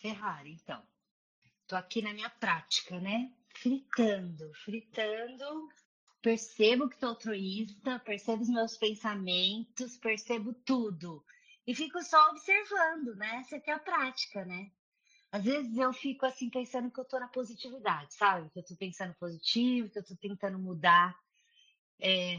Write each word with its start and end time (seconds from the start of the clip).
Ferrari, 0.00 0.52
então. 0.52 0.82
Tô 1.66 1.76
aqui 1.76 2.02
na 2.02 2.12
minha 2.12 2.30
prática, 2.30 2.98
né? 2.98 3.32
Fritando, 3.54 4.52
fritando. 4.54 5.68
Percebo 6.22 6.88
que 6.88 6.98
tô 6.98 7.06
altruísta, 7.06 7.98
percebo 8.00 8.42
os 8.42 8.48
meus 8.48 8.76
pensamentos, 8.76 9.96
percebo 9.98 10.52
tudo. 10.52 11.24
E 11.66 11.74
fico 11.74 12.02
só 12.02 12.30
observando, 12.30 13.14
né? 13.16 13.36
Essa 13.36 13.56
aqui 13.56 13.70
é 13.70 13.74
a 13.74 13.78
prática, 13.78 14.44
né? 14.44 14.70
Às 15.30 15.44
vezes 15.44 15.76
eu 15.76 15.92
fico 15.92 16.26
assim 16.26 16.50
pensando 16.50 16.90
que 16.90 16.98
eu 16.98 17.04
tô 17.04 17.20
na 17.20 17.28
positividade, 17.28 18.12
sabe? 18.14 18.50
Que 18.50 18.58
eu 18.58 18.64
tô 18.64 18.76
pensando 18.76 19.14
positivo, 19.14 19.90
que 19.90 19.98
eu 19.98 20.04
tô 20.04 20.16
tentando 20.16 20.58
mudar 20.58 21.16
é, 22.00 22.38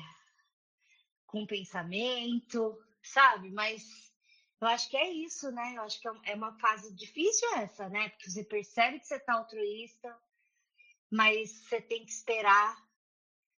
com 1.26 1.46
pensamento, 1.46 2.78
sabe? 3.02 3.50
Mas 3.52 4.11
eu 4.62 4.68
acho 4.68 4.90
que 4.90 4.98
é 4.98 5.12
isso, 5.12 5.52
né? 5.52 5.74
Eu 5.76 5.84
acho 5.84 6.00
que 6.00 6.08
é, 6.08 6.12
é 6.26 6.36
uma 6.36 6.58
fase 6.60 6.94
difícil 6.94 7.48
essa, 7.56 7.90
né? 7.90 8.10
Porque 8.10 8.30
você 8.30 8.44
percebe 8.44 9.00
que 9.00 9.08
você 9.08 9.20
tá 9.20 9.34
altruísta, 9.34 10.18
mas 11.10 11.52
você 11.52 11.82
tem 11.82 12.06
que 12.06 12.12
esperar, 12.12 12.78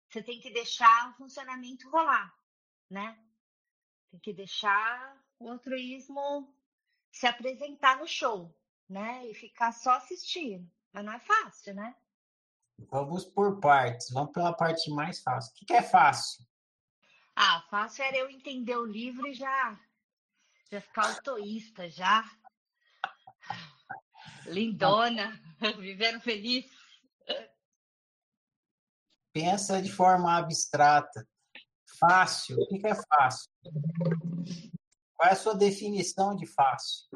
você 0.09 0.23
tem 0.23 0.39
que 0.39 0.51
deixar 0.51 1.11
o 1.11 1.17
funcionamento 1.17 1.89
rolar, 1.89 2.33
né? 2.89 3.19
Tem 4.11 4.19
que 4.19 4.33
deixar 4.33 5.21
o 5.39 5.49
altruísmo 5.49 6.55
se 7.11 7.27
apresentar 7.27 7.99
no 7.99 8.07
show 8.07 8.55
né? 8.89 9.25
E 9.27 9.33
ficar 9.33 9.71
só 9.71 9.91
assistindo. 9.93 10.69
Mas 10.91 11.05
não 11.05 11.13
é 11.13 11.19
fácil, 11.19 11.73
né? 11.73 11.95
Vamos 12.89 13.25
por 13.25 13.59
partes. 13.59 14.09
Vamos 14.11 14.31
pela 14.31 14.53
parte 14.53 14.89
mais 14.91 15.21
fácil. 15.21 15.51
O 15.51 15.65
que, 15.65 15.73
é 15.73 15.81
fácil? 15.81 16.45
Ah, 17.35 17.65
fácil 17.69 18.03
era 18.03 18.17
eu 18.17 18.29
entender 18.29 18.75
o 18.75 18.85
livro 18.85 19.27
e 19.27 19.33
já, 19.33 19.79
já 20.81 21.03
autoísta, 21.03 21.89
já. 21.89 22.23
Lindona, 24.45 25.39
vivendo 25.79 26.19
feliz. 26.19 26.65
Pensa 29.31 29.81
de 29.81 29.91
forma 29.91 30.37
abstrata. 30.37 31.27
Fácil. 31.99 32.57
O 32.59 32.67
que 32.67 32.87
é 32.87 32.95
fácil? 32.95 33.49
Qual 35.15 35.29
é 35.29 35.33
a 35.33 35.35
sua 35.35 35.55
definição 35.55 36.35
de 36.35 36.45
fácil? 36.45 37.07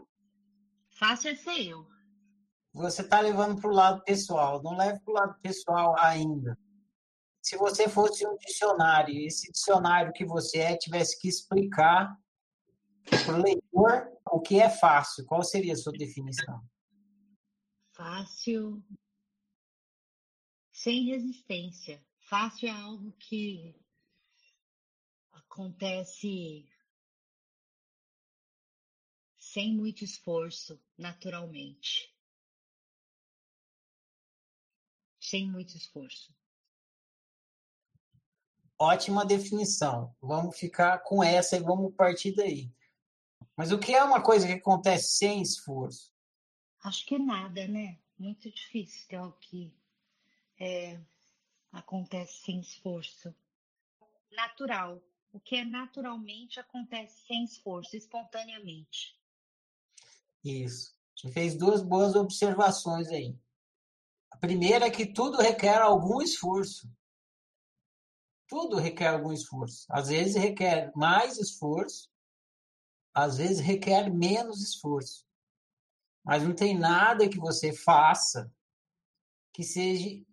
Fácil 0.92 1.32
é 1.32 1.36
ser 1.36 1.68
eu. 1.68 1.88
Você 2.74 3.02
está 3.02 3.20
levando 3.20 3.60
para 3.60 3.70
o 3.70 3.74
lado 3.74 4.04
pessoal. 4.04 4.62
Não 4.62 4.78
leve 4.78 5.00
para 5.00 5.12
o 5.12 5.16
lado 5.16 5.40
pessoal 5.42 5.96
ainda. 6.00 6.58
Se 7.42 7.58
você 7.58 7.88
fosse 7.88 8.26
um 8.28 8.38
dicionário, 8.38 9.26
esse 9.26 9.52
dicionário 9.52 10.12
que 10.14 10.26
você 10.26 10.60
é 10.60 10.78
tivesse 10.78 11.20
que 11.20 11.28
explicar 11.28 12.16
para 13.10 13.36
o 13.36 13.42
leitor 13.42 14.18
o 14.32 14.42
que 14.42 14.60
é 14.60 14.70
fácil, 14.70 15.26
qual 15.26 15.44
seria 15.44 15.74
a 15.74 15.78
sua 15.78 15.94
definição? 15.94 16.62
Fácil, 17.94 18.84
sem 20.72 21.06
resistência. 21.06 22.06
Fácil 22.20 22.68
é 22.68 22.72
algo 22.72 23.12
que 23.14 23.76
acontece 25.32 26.70
sem 29.40 29.74
muito 29.74 30.04
esforço, 30.04 30.80
naturalmente. 30.98 32.14
Sem 35.20 35.50
muito 35.50 35.76
esforço. 35.76 36.32
Ótima 38.78 39.26
definição. 39.26 40.16
Vamos 40.22 40.60
ficar 40.60 41.00
com 41.00 41.24
essa 41.24 41.58
e 41.58 41.64
vamos 41.64 41.96
partir 41.96 42.36
daí. 42.36 42.72
Mas 43.58 43.72
o 43.72 43.80
que 43.80 43.96
é 43.96 44.04
uma 44.04 44.22
coisa 44.22 44.46
que 44.46 44.54
acontece 44.54 45.18
sem 45.18 45.42
esforço? 45.42 46.14
Acho 46.84 47.04
que 47.08 47.18
nada, 47.18 47.68
né? 47.68 47.98
Muito 48.16 48.52
difícil 48.52 49.08
ter 49.08 49.16
algo 49.16 49.36
que 49.42 49.74
é, 50.60 51.00
acontece 51.72 52.44
sem 52.44 52.60
esforço. 52.60 53.34
Natural. 54.32 55.02
O 55.34 55.40
que 55.40 55.56
é 55.56 55.66
naturalmente 55.66 56.60
acontece 56.60 57.26
sem 57.26 57.44
esforço, 57.44 57.98
espontaneamente. 57.98 59.20
Isso. 60.44 60.96
Você 61.16 61.32
fez 61.32 61.58
duas 61.58 61.82
boas 61.82 62.16
observações 62.16 63.08
aí. 63.10 63.36
A 64.30 64.38
primeira 64.38 64.86
é 64.86 64.92
que 64.92 65.06
tudo 65.06 65.42
requer 65.42 65.82
algum 65.82 66.22
esforço. 66.22 66.88
Tudo 68.48 68.78
requer 68.78 69.08
algum 69.08 69.34
esforço. 69.34 69.88
Às 69.90 70.10
vezes 70.10 70.36
requer 70.36 70.92
mais 70.96 71.40
esforço, 71.40 72.10
às 73.18 73.38
vezes 73.38 73.60
requer 73.60 74.14
menos 74.14 74.62
esforço. 74.62 75.26
Mas 76.24 76.44
não 76.44 76.54
tem 76.54 76.78
nada 76.78 77.28
que 77.28 77.40
você 77.40 77.74
faça 77.74 78.54
que 79.52 79.64
seja 79.64 80.24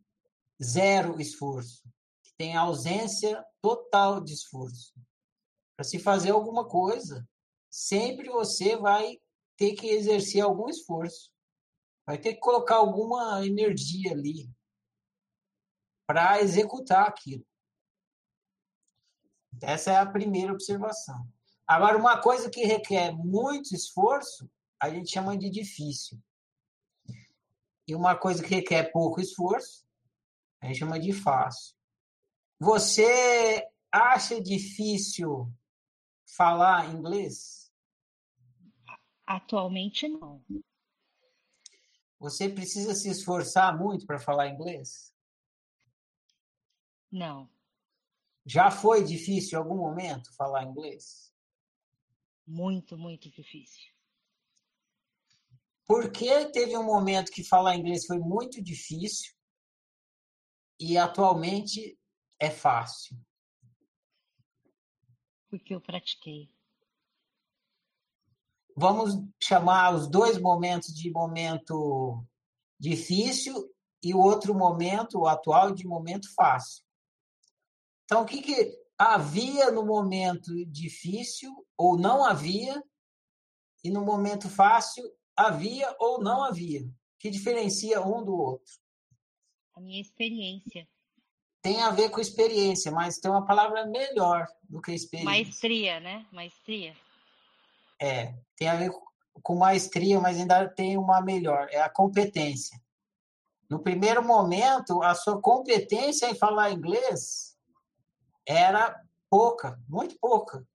zero 0.63 1.19
esforço, 1.19 1.83
que 2.23 2.35
tenha 2.37 2.61
ausência 2.61 3.43
total 3.63 4.21
de 4.21 4.35
esforço. 4.35 4.93
Para 5.75 5.85
se 5.85 5.99
fazer 5.99 6.33
alguma 6.33 6.69
coisa, 6.69 7.27
sempre 7.71 8.29
você 8.29 8.77
vai 8.77 9.19
ter 9.57 9.75
que 9.75 9.87
exercer 9.87 10.43
algum 10.43 10.69
esforço. 10.69 11.33
Vai 12.07 12.19
ter 12.19 12.35
que 12.35 12.41
colocar 12.41 12.77
alguma 12.77 13.47
energia 13.47 14.13
ali 14.13 14.47
para 16.07 16.39
executar 16.43 17.09
aquilo. 17.09 17.47
Essa 19.63 19.93
é 19.93 19.97
a 19.97 20.05
primeira 20.05 20.53
observação. 20.53 21.27
Agora, 21.67 21.97
uma 21.97 22.21
coisa 22.21 22.51
que 22.51 22.65
requer 22.65 23.13
muito 23.13 23.75
esforço, 23.75 24.51
a 24.79 24.91
gente 24.91 25.11
chama 25.11 25.37
de 25.37 25.49
difícil. 25.49 26.19
E 27.87 27.95
uma 27.95 28.17
coisa 28.17 28.43
que 28.43 28.55
requer 28.55 28.93
pouco 28.93 29.21
esforço, 29.21 29.87
a 30.61 30.67
gente 30.67 30.79
chama 30.79 30.99
de 31.01 31.13
fácil. 31.13 31.75
Você 32.59 33.67
acha 33.91 34.41
difícil 34.41 35.51
falar 36.27 36.93
inglês? 36.93 37.73
Atualmente, 39.27 40.09
não. 40.09 40.45
Você 42.19 42.49
precisa 42.49 42.95
se 42.95 43.09
esforçar 43.11 43.77
muito 43.77 44.07
para 44.07 44.19
falar 44.19 44.49
inglês? 44.49 45.15
Não. 47.11 47.49
Já 48.47 48.71
foi 48.71 49.05
difícil 49.05 49.59
em 49.59 49.63
algum 49.63 49.77
momento 49.77 50.35
falar 50.35 50.65
inglês? 50.65 51.34
Muito, 52.47 52.97
muito 52.97 53.31
difícil. 53.31 53.93
Por 55.87 56.11
que 56.11 56.47
teve 56.47 56.77
um 56.77 56.85
momento 56.85 57.31
que 57.31 57.45
falar 57.45 57.77
inglês 57.77 58.07
foi 58.07 58.19
muito 58.19 58.63
difícil 58.63 59.35
e 60.81 60.97
atualmente 60.97 61.99
é 62.39 62.51
fácil? 62.51 63.19
Porque 65.49 65.75
eu 65.75 65.81
pratiquei 65.81 66.55
vamos 68.77 69.15
chamar 69.41 69.95
os 69.95 70.09
dois 70.09 70.39
momentos 70.39 70.93
de 70.93 71.11
momento 71.11 72.25
difícil 72.79 73.71
e 74.03 74.15
o 74.15 74.19
outro 74.19 74.55
momento, 74.55 75.21
o 75.21 75.27
atual, 75.27 75.73
de 75.73 75.87
momento 75.87 76.33
fácil. 76.35 76.85
Então, 78.05 78.23
o 78.23 78.27
que, 78.27 78.43
que 78.43 78.84
havia 78.99 79.71
no 79.71 79.85
momento 79.85 80.53
difícil 80.67 81.53
ou 81.77 81.99
não 81.99 82.25
havia, 82.25 82.83
e 83.83 83.91
no 83.91 84.05
momento 84.05 84.49
fácil 84.49 85.05
havia 85.37 85.95
ou 85.99 86.23
não 86.23 86.43
havia? 86.43 86.89
que 87.25 87.31
diferencia 87.31 88.03
um 88.03 88.23
do 88.23 88.37
outro? 88.37 88.75
A 89.75 89.81
minha 89.81 89.99
experiência. 89.99 90.87
Tem 91.63 91.81
a 91.81 91.89
ver 91.91 92.11
com 92.11 92.21
experiência, 92.21 92.93
mas 92.93 93.17
tem 93.17 93.31
uma 93.31 93.47
palavra 93.47 93.87
melhor 93.87 94.47
do 94.69 94.79
que 94.79 94.93
experiência. 94.93 95.31
Maestria, 95.31 96.01
né? 96.01 96.27
Maestria. 96.31 96.95
É, 97.99 98.35
tem 98.59 98.69
a 98.69 98.77
ver 98.77 98.93
com 99.43 99.55
maestria, 99.55 100.21
mas 100.21 100.37
ainda 100.37 100.69
tem 100.69 100.99
uma 100.99 101.23
melhor, 101.23 101.67
é 101.71 101.81
a 101.81 101.89
competência. 101.89 102.79
No 103.71 103.83
primeiro 103.83 104.23
momento, 104.23 105.03
a 105.03 105.15
sua 105.15 105.41
competência 105.41 106.29
em 106.29 106.35
falar 106.35 106.73
inglês 106.73 107.54
era 108.47 109.01
pouca, 109.31 109.81
muito 109.89 110.19
pouca. 110.19 110.67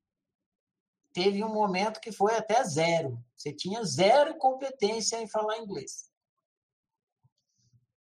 Teve 1.13 1.44
um 1.44 1.54
momento 1.54 2.00
que 2.00 2.12
foi 2.12 2.36
até 2.36 2.63
zero. 2.63 3.24
Você 3.36 3.54
tinha 3.54 3.83
zero 3.83 4.38
competência 4.38 5.21
em 5.21 5.27
falar 5.27 5.57
inglês. 5.57 6.10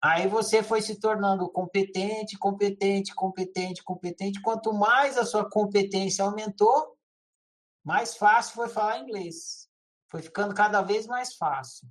Aí 0.01 0.27
você 0.27 0.61
foi 0.61 0.81
se 0.81 0.99
tornando 0.99 1.49
competente, 1.49 2.37
competente, 2.37 3.15
competente, 3.15 3.83
competente. 3.83 4.41
Quanto 4.41 4.73
mais 4.73 5.17
a 5.17 5.25
sua 5.25 5.49
competência 5.49 6.25
aumentou, 6.25 6.97
mais 7.83 8.15
fácil 8.15 8.55
foi 8.55 8.69
falar 8.69 8.99
inglês. 8.99 9.69
Foi 10.09 10.21
ficando 10.21 10.53
cada 10.53 10.81
vez 10.81 11.07
mais 11.07 11.35
fácil. 11.35 11.87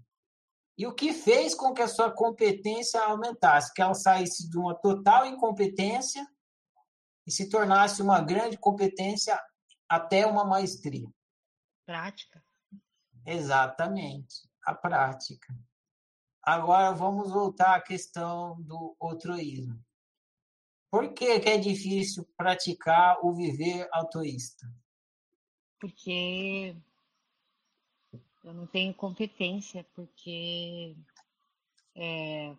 E 0.76 0.86
o 0.86 0.94
que 0.94 1.12
fez 1.12 1.54
com 1.54 1.72
que 1.72 1.82
a 1.82 1.88
sua 1.88 2.10
competência 2.10 3.00
aumentasse? 3.02 3.72
Que 3.72 3.82
ela 3.82 3.94
saísse 3.94 4.48
de 4.48 4.58
uma 4.58 4.74
total 4.74 5.26
incompetência 5.26 6.26
e 7.26 7.30
se 7.30 7.48
tornasse 7.48 8.02
uma 8.02 8.20
grande 8.20 8.56
competência 8.56 9.40
até 9.88 10.26
uma 10.26 10.44
maestria. 10.44 11.08
Prática. 11.84 12.42
Exatamente, 13.24 14.48
a 14.64 14.74
prática. 14.74 15.54
Agora 16.42 16.92
vamos 16.92 17.30
voltar 17.30 17.76
à 17.76 17.80
questão 17.80 18.60
do 18.62 18.96
altruísmo. 19.00 19.80
Por 20.90 21.12
que, 21.14 21.40
que 21.40 21.48
é 21.48 21.56
difícil 21.56 22.28
praticar 22.36 23.18
o 23.24 23.32
viver 23.32 23.88
altruísta? 23.92 24.66
Porque 25.78 26.76
eu 28.44 28.52
não 28.52 28.66
tenho 28.66 28.92
competência, 28.92 29.86
porque 29.94 30.96
é, 31.94 32.54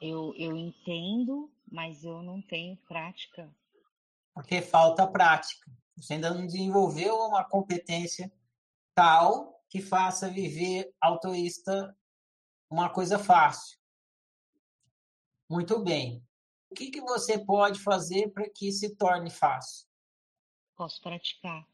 eu, 0.00 0.34
eu 0.36 0.56
entendo, 0.56 1.50
mas 1.70 2.04
eu 2.04 2.22
não 2.22 2.40
tenho 2.40 2.76
prática. 2.88 3.52
Porque 4.34 4.62
falta 4.62 5.06
prática. 5.06 5.70
Você 5.96 6.14
ainda 6.14 6.32
não 6.32 6.46
desenvolveu 6.46 7.16
uma 7.16 7.44
competência 7.44 8.32
tal 8.94 9.62
que 9.68 9.82
faça 9.82 10.30
viver 10.30 10.94
altruísta 11.00 11.96
uma 12.70 12.88
coisa 12.88 13.18
fácil. 13.18 13.78
Muito 15.50 15.82
bem. 15.82 16.22
O 16.70 16.74
que, 16.74 16.90
que 16.90 17.00
você 17.00 17.38
pode 17.38 17.80
fazer 17.80 18.30
para 18.30 18.48
que 18.48 18.70
se 18.70 18.94
torne 18.94 19.30
fácil? 19.30 19.88
Posso 20.76 21.00
praticar. 21.00 21.66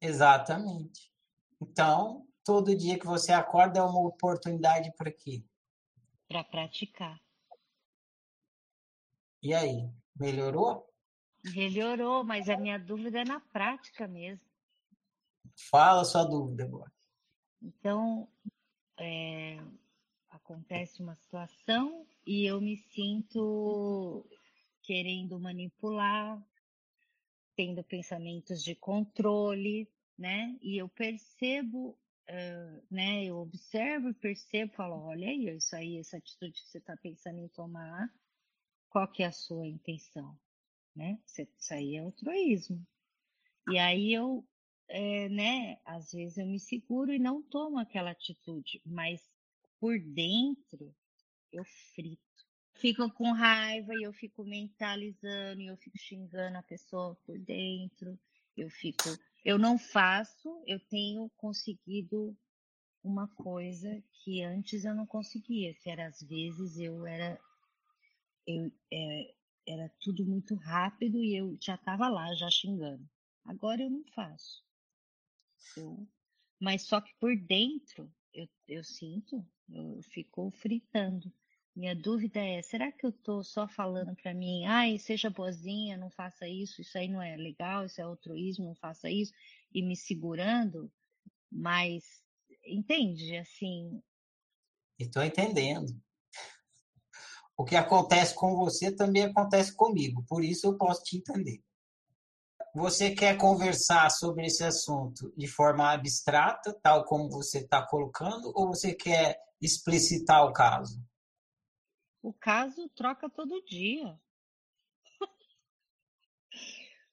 Exatamente. 0.00 1.12
Então, 1.60 2.26
todo 2.44 2.76
dia 2.76 2.98
que 2.98 3.06
você 3.06 3.32
acorda 3.32 3.80
é 3.80 3.82
uma 3.82 4.06
oportunidade 4.06 4.92
para 4.96 5.12
quê? 5.12 5.44
Para 6.28 6.44
praticar. 6.44 7.20
E 9.44 9.52
aí, 9.52 9.90
melhorou? 10.18 10.90
Melhorou, 11.54 12.24
mas 12.24 12.48
a 12.48 12.56
minha 12.56 12.78
dúvida 12.78 13.20
é 13.20 13.24
na 13.24 13.38
prática 13.38 14.08
mesmo. 14.08 14.40
Fala 15.68 16.02
sua 16.06 16.24
dúvida 16.24 16.64
agora. 16.64 16.90
Então, 17.60 18.26
é, 18.98 19.58
acontece 20.30 21.02
uma 21.02 21.14
situação 21.14 22.06
e 22.26 22.46
eu 22.46 22.58
me 22.58 22.78
sinto 22.78 24.26
querendo 24.82 25.38
manipular, 25.38 26.42
tendo 27.54 27.84
pensamentos 27.84 28.64
de 28.64 28.74
controle, 28.74 29.86
né? 30.16 30.56
E 30.62 30.78
eu 30.78 30.88
percebo, 30.88 31.90
uh, 32.30 32.82
né? 32.90 33.24
Eu 33.26 33.36
observo 33.40 34.08
e 34.08 34.14
percebo, 34.14 34.72
falo, 34.72 34.96
olha 35.04 35.28
aí, 35.28 35.54
isso 35.54 35.76
aí, 35.76 35.98
essa 35.98 36.16
atitude 36.16 36.62
que 36.62 36.70
você 36.70 36.78
está 36.78 36.96
pensando 36.96 37.40
em 37.40 37.48
tomar, 37.48 38.10
qual 38.94 39.08
que 39.08 39.24
é 39.24 39.26
a 39.26 39.32
sua 39.32 39.66
intenção, 39.66 40.38
né? 40.94 41.18
Isso 41.26 41.74
aí 41.74 41.96
é 41.96 41.98
altruísmo. 41.98 42.86
E 43.68 43.76
aí 43.76 44.14
eu, 44.14 44.46
é, 44.86 45.28
né? 45.30 45.80
Às 45.84 46.12
vezes 46.12 46.38
eu 46.38 46.46
me 46.46 46.60
seguro 46.60 47.12
e 47.12 47.18
não 47.18 47.42
tomo 47.42 47.76
aquela 47.76 48.12
atitude, 48.12 48.80
mas 48.86 49.20
por 49.80 49.98
dentro 49.98 50.94
eu 51.50 51.64
frito. 51.64 52.22
Fico 52.76 53.10
com 53.10 53.32
raiva 53.32 53.92
e 53.96 54.04
eu 54.04 54.12
fico 54.12 54.44
mentalizando 54.44 55.60
e 55.60 55.66
eu 55.66 55.76
fico 55.76 55.98
xingando 55.98 56.56
a 56.56 56.62
pessoa 56.62 57.16
por 57.26 57.36
dentro. 57.36 58.16
Eu 58.56 58.70
fico, 58.70 59.18
eu 59.44 59.58
não 59.58 59.76
faço, 59.76 60.62
eu 60.68 60.78
tenho 60.78 61.28
conseguido 61.36 62.38
uma 63.02 63.26
coisa 63.26 64.00
que 64.22 64.40
antes 64.44 64.84
eu 64.84 64.94
não 64.94 65.04
conseguia, 65.04 65.74
que 65.74 65.90
era 65.90 66.06
às 66.06 66.22
vezes 66.22 66.78
eu 66.78 67.04
era 67.04 67.40
eu 68.46 68.70
é, 68.92 69.34
era 69.66 69.88
tudo 70.00 70.24
muito 70.24 70.54
rápido 70.54 71.22
e 71.22 71.34
eu 71.36 71.56
já 71.60 71.74
estava 71.74 72.08
lá 72.08 72.34
já 72.34 72.50
xingando. 72.50 73.08
Agora 73.44 73.82
eu 73.82 73.90
não 73.90 74.04
faço. 74.14 74.62
Eu, 75.76 76.06
mas 76.60 76.82
só 76.82 77.00
que 77.00 77.14
por 77.18 77.36
dentro 77.36 78.12
eu, 78.32 78.48
eu 78.68 78.84
sinto, 78.84 79.44
eu 79.70 80.00
fico 80.02 80.50
fritando. 80.50 81.32
Minha 81.74 81.94
dúvida 81.94 82.38
é, 82.38 82.62
será 82.62 82.92
que 82.92 83.04
eu 83.04 83.10
estou 83.10 83.42
só 83.42 83.66
falando 83.66 84.14
para 84.14 84.32
mim, 84.32 84.64
ai, 84.64 84.96
seja 84.96 85.28
boazinha, 85.28 85.96
não 85.96 86.08
faça 86.08 86.46
isso, 86.46 86.80
isso 86.80 86.96
aí 86.96 87.08
não 87.08 87.20
é 87.20 87.36
legal, 87.36 87.84
isso 87.84 88.00
é 88.00 88.04
altruísmo, 88.04 88.66
não 88.66 88.74
faça 88.76 89.10
isso, 89.10 89.32
e 89.72 89.82
me 89.82 89.96
segurando, 89.96 90.90
mas 91.50 92.22
entende, 92.64 93.36
assim. 93.36 94.00
Estou 95.00 95.24
entendendo. 95.24 96.00
O 97.56 97.64
que 97.64 97.76
acontece 97.76 98.34
com 98.34 98.56
você 98.56 98.94
também 98.94 99.24
acontece 99.24 99.74
comigo, 99.74 100.24
por 100.28 100.44
isso 100.44 100.66
eu 100.66 100.76
posso 100.76 101.02
te 101.04 101.18
entender. 101.18 101.62
Você 102.74 103.14
quer 103.14 103.38
conversar 103.38 104.10
sobre 104.10 104.46
esse 104.46 104.64
assunto 104.64 105.32
de 105.36 105.46
forma 105.46 105.92
abstrata, 105.92 106.76
tal 106.82 107.04
como 107.04 107.30
você 107.30 107.58
está 107.60 107.86
colocando, 107.86 108.52
ou 108.52 108.66
você 108.66 108.92
quer 108.92 109.38
explicitar 109.62 110.44
o 110.44 110.52
caso? 110.52 111.00
O 112.20 112.32
caso 112.32 112.88
troca 112.88 113.30
todo 113.30 113.64
dia. 113.64 114.18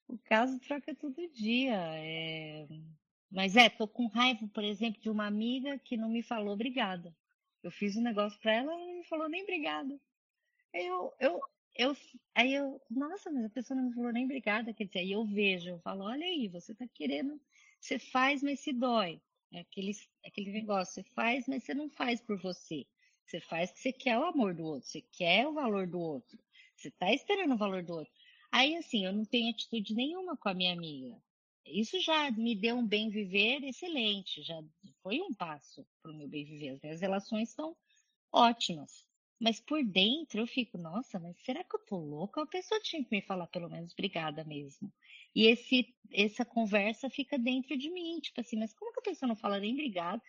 o 0.07 0.17
caso 0.17 0.59
troca 0.61 0.95
todo 0.95 1.29
dia. 1.31 1.77
É... 1.97 2.67
Mas 3.29 3.55
é, 3.55 3.69
tô 3.69 3.87
com 3.87 4.07
raiva, 4.07 4.47
por 4.51 4.63
exemplo, 4.63 4.99
de 4.99 5.11
uma 5.11 5.27
amiga 5.27 5.77
que 5.77 5.95
não 5.95 6.09
me 6.09 6.23
falou 6.23 6.55
obrigada. 6.55 7.15
Eu 7.61 7.69
fiz 7.69 7.95
um 7.95 8.01
negócio 8.01 8.39
para 8.39 8.53
ela, 8.53 8.73
ela 8.73 8.85
não 8.85 8.97
me 8.97 9.05
falou 9.05 9.29
nem 9.29 9.44
obrigada. 9.44 9.99
Eu, 10.73 11.13
eu, 11.19 11.39
eu, 11.75 11.95
aí 12.35 12.53
eu, 12.53 12.81
nossa, 12.89 13.31
mas 13.31 13.45
a 13.45 13.50
pessoa 13.50 13.79
não 13.79 13.89
me 13.89 13.94
falou 13.94 14.12
nem 14.12 14.25
obrigada, 14.25 14.73
quer 14.73 14.85
dizer, 14.85 15.00
aí 15.00 15.12
eu 15.12 15.25
vejo, 15.25 15.69
eu 15.69 15.79
falo, 15.79 16.03
olha 16.06 16.25
aí, 16.25 16.47
você 16.47 16.73
tá 16.73 16.88
querendo, 16.94 17.39
você 17.79 18.00
faz, 18.00 18.41
mas 18.41 18.59
se 18.62 18.71
dói. 18.73 19.21
É 19.53 19.59
aquele, 19.59 19.91
aquele 20.25 20.51
negócio, 20.51 20.94
você 20.95 21.03
faz, 21.13 21.45
mas 21.47 21.63
você 21.63 21.73
não 21.73 21.89
faz 21.89 22.21
por 22.21 22.39
você. 22.41 22.85
Você 23.25 23.39
faz 23.41 23.69
porque 23.71 23.81
você 23.81 23.94
quer 23.94 24.18
o 24.18 24.25
amor 24.25 24.53
do 24.53 24.63
outro, 24.63 24.89
você 24.89 25.01
quer 25.01 25.47
o 25.47 25.53
valor 25.53 25.88
do 25.88 26.00
outro, 26.00 26.39
você 26.75 26.88
está 26.88 27.13
esperando 27.13 27.53
o 27.53 27.57
valor 27.57 27.83
do 27.83 27.94
outro. 27.94 28.13
Aí, 28.51 28.75
assim, 28.75 29.06
eu 29.06 29.13
não 29.13 29.25
tenho 29.25 29.50
atitude 29.50 29.94
nenhuma 29.94 30.35
com 30.38 30.50
a 30.50 30.53
minha 30.53 30.73
amiga. 30.73 31.21
Isso 31.65 32.00
já 32.01 32.31
me 32.31 32.56
deu 32.56 32.77
um 32.77 32.85
bem 32.85 33.09
viver 33.09 33.63
excelente, 33.63 34.41
já 34.41 34.62
foi 35.01 35.21
um 35.21 35.33
passo 35.33 35.85
para 36.01 36.12
o 36.12 36.15
meu 36.15 36.27
bem 36.27 36.44
viver. 36.44 36.69
As 36.69 36.81
minhas 36.81 37.01
relações 37.01 37.50
são 37.50 37.75
ótimas. 38.31 39.06
Mas 39.41 39.59
por 39.59 39.83
dentro 39.83 40.41
eu 40.41 40.45
fico, 40.45 40.77
nossa, 40.77 41.19
mas 41.19 41.35
será 41.43 41.63
que 41.63 41.75
eu 41.75 41.79
tô 41.79 41.97
louca? 41.97 42.43
A 42.43 42.45
pessoa 42.45 42.79
tinha 42.79 43.03
que 43.03 43.09
me 43.09 43.23
falar 43.23 43.47
pelo 43.47 43.67
menos 43.67 43.91
obrigada 43.91 44.43
mesmo. 44.43 44.93
E 45.33 45.47
esse, 45.47 45.95
essa 46.11 46.45
conversa 46.45 47.09
fica 47.09 47.39
dentro 47.39 47.75
de 47.75 47.89
mim, 47.89 48.19
tipo 48.19 48.39
assim, 48.39 48.57
mas 48.57 48.71
como 48.71 48.93
que 48.93 48.99
a 48.99 49.03
pessoa 49.03 49.27
não 49.27 49.35
fala 49.35 49.59
nem 49.59 49.73
obrigada? 49.73 50.21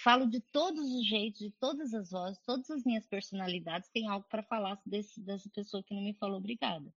falo 0.00 0.26
de 0.26 0.40
todos 0.40 0.90
os 0.92 1.06
jeitos, 1.06 1.40
de 1.40 1.50
todas 1.50 1.92
as 1.92 2.10
vozes, 2.10 2.40
todas 2.46 2.70
as 2.70 2.84
minhas 2.84 3.06
personalidades, 3.06 3.90
tem 3.90 4.08
algo 4.08 4.26
para 4.28 4.42
falar 4.42 4.80
desse, 4.86 5.20
dessa 5.20 5.50
pessoa 5.50 5.82
que 5.82 5.94
não 5.94 6.02
me 6.02 6.14
falou 6.14 6.38
obrigada. 6.38 6.92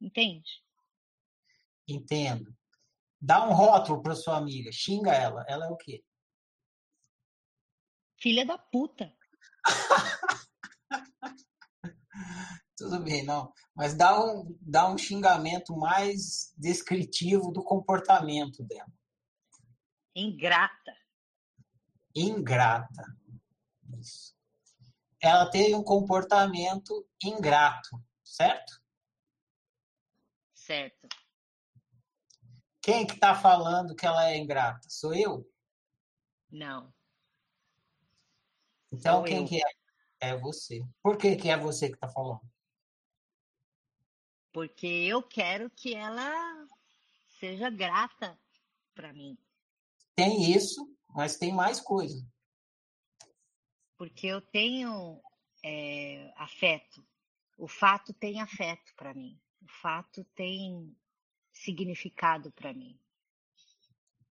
Entende? 0.00 0.62
Entendo. 1.86 2.56
Dá 3.20 3.46
um 3.46 3.52
rótulo 3.52 4.02
para 4.02 4.14
sua 4.14 4.36
amiga, 4.36 4.70
xinga 4.72 5.12
ela. 5.12 5.44
Ela 5.48 5.66
é 5.66 5.68
o 5.68 5.76
quê? 5.76 6.02
Filha 8.16 8.46
da 8.46 8.56
puta. 8.56 9.12
Tudo 12.78 13.00
bem, 13.00 13.24
não. 13.24 13.52
Mas 13.74 13.94
dá 13.94 14.18
um, 14.18 14.56
dá 14.60 14.88
um 14.88 14.96
xingamento 14.96 15.76
mais 15.76 16.54
descritivo 16.56 17.50
do 17.50 17.62
comportamento 17.62 18.62
dela. 18.62 18.92
Ingrata 20.14 20.92
ingrata. 22.14 23.04
Isso. 23.98 24.36
Ela 25.20 25.50
teve 25.50 25.74
um 25.74 25.82
comportamento 25.82 27.06
ingrato, 27.22 28.02
certo? 28.22 28.80
Certo. 30.54 31.08
Quem 32.80 33.06
que 33.06 33.14
está 33.14 33.34
falando 33.34 33.94
que 33.94 34.06
ela 34.06 34.28
é 34.28 34.36
ingrata? 34.36 34.88
Sou 34.88 35.14
eu? 35.14 35.50
Não. 36.50 36.92
Então 38.92 39.16
Sou 39.16 39.24
quem 39.24 39.38
eu. 39.38 39.46
que 39.46 39.56
é? 39.56 39.78
É 40.20 40.36
você. 40.36 40.84
Por 41.02 41.16
que, 41.16 41.36
que 41.36 41.48
é 41.48 41.56
você 41.56 41.88
que 41.88 41.94
está 41.94 42.08
falando? 42.08 42.40
Porque 44.52 44.86
eu 44.86 45.22
quero 45.22 45.70
que 45.70 45.94
ela 45.94 46.66
seja 47.38 47.70
grata 47.70 48.38
para 48.94 49.12
mim. 49.12 49.38
Tem 50.14 50.52
isso, 50.52 50.88
mas 51.10 51.36
tem 51.36 51.52
mais 51.52 51.80
coisa. 51.80 52.26
Porque 53.96 54.26
eu 54.26 54.40
tenho 54.40 55.20
é, 55.64 56.32
afeto. 56.36 57.06
O 57.56 57.68
fato 57.68 58.12
tem 58.12 58.40
afeto 58.40 58.94
para 58.96 59.14
mim. 59.14 59.38
O 59.62 59.68
fato 59.68 60.24
tem 60.34 60.96
significado 61.52 62.50
para 62.52 62.72
mim. 62.72 62.98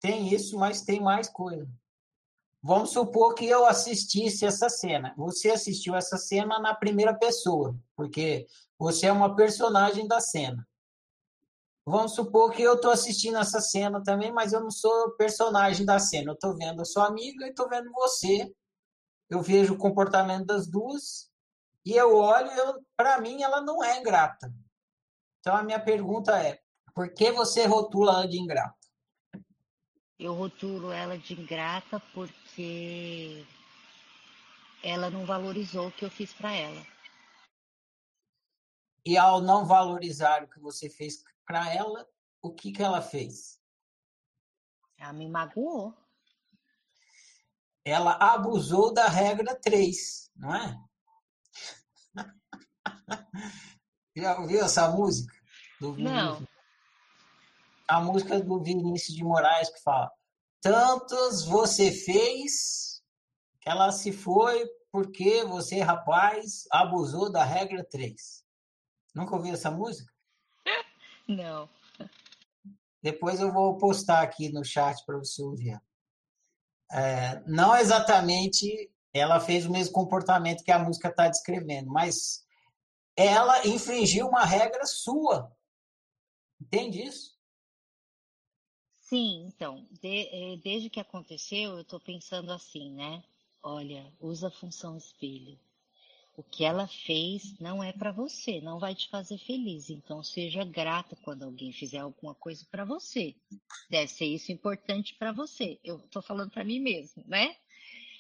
Tem 0.01 0.33
isso, 0.33 0.57
mas 0.59 0.83
tem 0.83 1.01
mais 1.01 1.29
coisa. 1.29 1.69
Vamos 2.63 2.91
supor 2.91 3.35
que 3.35 3.47
eu 3.47 3.65
assistisse 3.67 4.45
essa 4.45 4.69
cena. 4.69 5.15
Você 5.17 5.51
assistiu 5.51 5.95
essa 5.95 6.17
cena 6.17 6.59
na 6.59 6.75
primeira 6.75 7.15
pessoa, 7.15 7.77
porque 7.95 8.47
você 8.79 9.07
é 9.07 9.13
uma 9.13 9.37
personagem 9.37 10.07
da 10.09 10.21
cena. 10.21 10.67
Vamos 11.85 12.15
supor 12.15 12.51
que 12.51 12.63
eu 12.63 12.75
estou 12.75 12.91
assistindo 12.91 13.39
essa 13.39 13.61
cena 13.61 14.03
também, 14.03 14.33
mas 14.33 14.53
eu 14.53 14.61
não 14.61 14.71
sou 14.71 15.13
personagem 15.13 15.87
da 15.87 16.01
cena. 16.01 16.31
Eu 16.31 16.35
estou 16.35 16.57
vendo 16.57 16.83
a 16.83 16.85
sua 16.85 17.07
amiga 17.07 17.47
e 17.47 17.51
estou 17.51 17.69
vendo 17.69 17.93
você 17.93 18.53
eu 19.29 19.43
vejo 19.43 19.75
o 19.75 19.79
comportamento 19.79 20.47
das 20.47 20.67
duas 20.67 21.31
e 21.85 21.93
eu 21.95 22.17
olho, 22.17 22.51
para 22.97 23.21
mim 23.21 23.43
ela 23.43 23.61
não 23.61 23.83
é 23.83 23.99
ingrata. 23.99 24.53
Então 25.41 25.55
a 25.55 25.63
minha 25.63 25.81
pergunta 25.81 26.39
é: 26.41 26.59
por 26.95 27.13
que 27.13 27.31
você 27.33 27.67
rotula 27.67 28.13
ela 28.13 28.29
de 28.29 28.39
ingrata? 28.39 28.75
Eu 30.19 30.33
rotulo 30.33 30.91
ela 30.91 31.19
de 31.19 31.35
ingrata 31.35 32.01
porque 32.15 33.45
ela 34.83 35.11
não 35.11 35.27
valorizou 35.27 35.89
o 35.89 35.93
que 35.93 36.05
eu 36.05 36.11
fiz 36.11 36.33
para 36.33 36.55
ela. 36.55 36.87
E 39.05 39.19
ao 39.19 39.43
não 39.43 39.67
valorizar 39.67 40.43
o 40.43 40.49
que 40.49 40.59
você 40.59 40.89
fez 40.89 41.23
para 41.45 41.73
ela, 41.73 42.09
o 42.41 42.53
que, 42.53 42.73
que 42.73 42.83
ela 42.83 43.03
fez? 43.03 43.61
Ela 44.97 45.13
me 45.13 45.29
magoou. 45.29 45.95
Ela 47.85 48.15
abusou 48.15 48.93
da 48.93 49.09
regra 49.09 49.55
3, 49.55 50.31
não 50.35 50.55
é? 50.55 50.81
Já 54.17 54.41
ouviu 54.41 54.65
essa 54.65 54.91
música? 54.91 55.33
não. 55.81 56.56
A 57.89 58.01
música 58.01 58.41
do 58.41 58.63
Vinícius 58.63 59.17
de 59.17 59.23
Moraes 59.23 59.71
que 59.71 59.83
fala: 59.83 60.11
Tantos 60.61 61.45
você 61.45 61.93
fez 61.93 63.03
que 63.61 63.69
ela 63.69 63.93
se 63.93 64.13
foi 64.13 64.67
porque 64.91 65.45
você, 65.45 65.81
rapaz, 65.81 66.65
abusou 66.71 67.31
da 67.31 67.45
regra 67.45 67.85
3. 67.85 68.45
Nunca 69.15 69.37
ouviu 69.37 69.55
essa 69.55 69.71
música? 69.71 70.13
Não. 71.29 71.69
Depois 73.03 73.41
eu 73.41 73.53
vou 73.53 73.77
postar 73.79 74.23
aqui 74.23 74.51
no 74.51 74.65
chat 74.65 75.05
para 75.05 75.19
você 75.19 75.43
ouvir. 75.43 75.81
É, 76.91 77.43
não 77.47 77.77
exatamente 77.77 78.91
ela 79.13 79.41
fez 79.41 79.67
o 79.67 79.71
mesmo 79.71 79.93
comportamento 79.93 80.63
que 80.63 80.71
a 80.71 80.79
música 80.79 81.09
está 81.09 81.29
descrevendo, 81.29 81.91
mas 81.91 82.45
ela 83.17 83.67
infringiu 83.67 84.29
uma 84.29 84.45
regra 84.45 84.85
sua. 84.87 85.53
Entende 86.61 87.03
isso? 87.03 87.36
Sim, 89.09 89.47
então, 89.47 89.87
de, 90.03 90.27
é, 90.33 90.57
desde 90.57 90.91
que 90.91 90.99
aconteceu, 90.99 91.75
eu 91.75 91.81
estou 91.83 92.01
pensando 92.01 92.51
assim, 92.51 92.91
né? 92.93 93.23
Olha, 93.63 94.13
usa 94.21 94.49
a 94.49 94.51
função 94.51 94.97
espelho. 94.97 95.57
O 96.37 96.43
que 96.43 96.65
ela 96.65 96.89
fez 96.89 97.57
não 97.61 97.83
é 97.83 97.93
para 97.93 98.11
você, 98.11 98.61
não 98.61 98.81
vai 98.81 98.95
te 98.97 99.09
fazer 99.09 99.39
feliz. 99.39 99.91
Então 99.91 100.25
seja 100.25 100.65
grata 100.65 101.17
quando 101.23 101.45
alguém 101.45 101.73
fizer 101.73 101.99
alguma 101.99 102.35
coisa 102.35 102.67
para 102.71 102.85
você. 102.85 103.35
Deve 103.89 104.09
ser 104.09 104.27
isso 104.27 104.51
importante 104.51 105.15
para 105.15 105.33
você. 105.33 105.79
Eu 105.85 105.99
estou 105.99 106.21
falando 106.21 106.51
para 106.51 106.65
mim 106.65 106.81
mesmo, 106.81 107.23
né? 107.27 107.57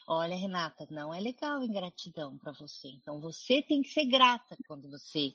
Olha, 0.09 0.37
Renata, 0.37 0.87
não 0.88 1.12
é 1.12 1.19
legal 1.19 1.64
ingratidão 1.64 2.38
para 2.38 2.52
você. 2.52 2.88
Então 2.88 3.21
você 3.21 3.61
tem 3.61 3.83
que 3.83 3.88
ser 3.88 4.07
grata 4.07 4.57
quando 4.69 4.88
você, 4.88 5.35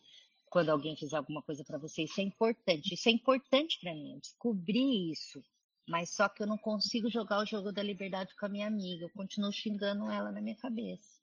quando 0.51 0.69
alguém 0.69 0.97
fizer 0.97 1.15
alguma 1.15 1.41
coisa 1.41 1.63
para 1.63 1.77
você. 1.77 2.03
Isso 2.03 2.19
é 2.19 2.23
importante. 2.23 2.93
Isso 2.93 3.07
é 3.07 3.11
importante 3.11 3.79
para 3.79 3.93
mim. 3.93 4.13
Eu 4.13 4.19
descobri 4.19 5.09
isso. 5.09 5.41
Mas 5.87 6.13
só 6.13 6.27
que 6.27 6.43
eu 6.43 6.47
não 6.47 6.57
consigo 6.57 7.09
jogar 7.09 7.41
o 7.41 7.45
jogo 7.45 7.71
da 7.71 7.81
liberdade 7.81 8.35
com 8.35 8.45
a 8.45 8.49
minha 8.49 8.67
amiga. 8.67 9.05
Eu 9.05 9.09
continuo 9.11 9.51
xingando 9.51 10.11
ela 10.11 10.29
na 10.29 10.41
minha 10.41 10.57
cabeça. 10.57 11.21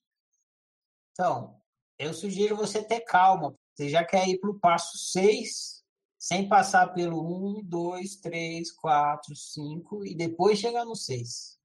Então, 1.12 1.60
eu 1.98 2.14
sugiro 2.14 2.56
você 2.56 2.82
ter 2.82 3.02
calma. 3.02 3.54
Você 3.74 3.90
já 3.90 4.02
quer 4.02 4.26
ir 4.26 4.38
para 4.40 4.50
o 4.50 4.58
passo 4.58 4.96
6, 4.96 5.84
sem 6.18 6.48
passar 6.48 6.94
pelo 6.94 7.58
1, 7.60 7.64
2, 7.64 8.16
3, 8.16 8.72
4, 8.72 9.36
5 9.36 10.06
e 10.06 10.14
depois 10.16 10.58
chegar 10.58 10.86
no 10.86 10.96
6. 10.96 11.58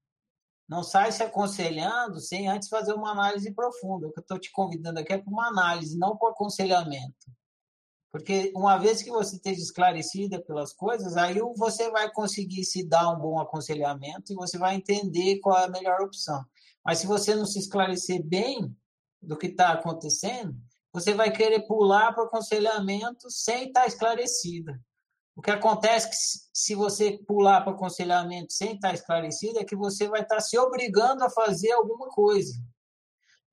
Não 0.68 0.82
sai 0.82 1.12
se 1.12 1.22
aconselhando 1.22 2.20
sem 2.20 2.46
antes 2.46 2.68
fazer 2.68 2.92
uma 2.92 3.10
análise 3.10 3.50
profunda. 3.54 4.06
O 4.06 4.12
que 4.12 4.18
eu 4.18 4.22
estou 4.22 4.38
te 4.38 4.52
convidando 4.52 5.00
aqui 5.00 5.14
é 5.14 5.18
para 5.18 5.30
uma 5.30 5.48
análise, 5.48 5.98
não 5.98 6.16
para 6.16 6.30
aconselhamento. 6.30 7.32
Porque 8.14 8.52
uma 8.54 8.78
vez 8.78 9.02
que 9.02 9.10
você 9.10 9.34
esteja 9.34 9.60
esclarecida 9.60 10.40
pelas 10.40 10.72
coisas, 10.72 11.16
aí 11.16 11.40
você 11.56 11.90
vai 11.90 12.08
conseguir 12.12 12.64
se 12.64 12.86
dar 12.86 13.10
um 13.10 13.18
bom 13.18 13.40
aconselhamento 13.40 14.32
e 14.32 14.36
você 14.36 14.56
vai 14.56 14.76
entender 14.76 15.40
qual 15.40 15.58
é 15.58 15.64
a 15.64 15.68
melhor 15.68 16.00
opção. 16.00 16.40
Mas 16.86 17.00
se 17.00 17.08
você 17.08 17.34
não 17.34 17.44
se 17.44 17.58
esclarecer 17.58 18.22
bem, 18.22 18.72
do 19.20 19.36
que 19.36 19.48
está 19.48 19.72
acontecendo, 19.72 20.54
você 20.92 21.12
vai 21.12 21.32
querer 21.32 21.66
pular 21.66 22.12
para 22.12 22.22
o 22.22 22.26
aconselhamento 22.28 23.28
sem 23.28 23.66
estar 23.66 23.80
tá 23.80 23.86
esclarecida. 23.88 24.80
O 25.34 25.42
que 25.42 25.50
acontece 25.50 26.06
é 26.06 26.10
que 26.10 26.16
se 26.56 26.74
você 26.76 27.18
pular 27.26 27.62
para 27.62 27.72
o 27.72 27.74
aconselhamento 27.74 28.52
sem 28.52 28.76
estar 28.76 28.90
tá 28.90 28.94
esclarecida 28.94 29.58
é 29.58 29.64
que 29.64 29.74
você 29.74 30.06
vai 30.06 30.22
estar 30.22 30.36
tá 30.36 30.40
se 30.40 30.56
obrigando 30.56 31.24
a 31.24 31.30
fazer 31.30 31.72
alguma 31.72 32.06
coisa. 32.10 32.54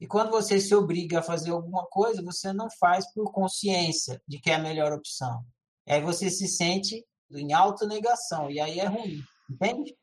E 0.01 0.07
quando 0.07 0.31
você 0.31 0.59
se 0.59 0.75
obriga 0.75 1.19
a 1.19 1.23
fazer 1.23 1.51
alguma 1.51 1.85
coisa, 1.85 2.21
você 2.21 2.51
não 2.51 2.67
faz 2.79 3.09
por 3.13 3.31
consciência 3.31 4.21
de 4.27 4.39
que 4.39 4.49
é 4.49 4.55
a 4.55 4.59
melhor 4.59 4.91
opção. 4.91 5.45
E 5.87 5.93
aí 5.93 6.01
você 6.01 6.29
se 6.29 6.47
sente 6.47 7.05
em 7.31 7.53
autonegação, 7.53 8.51
e 8.51 8.59
aí 8.59 8.79
é 8.79 8.87
ruim, 8.87 9.23
entende? 9.49 9.95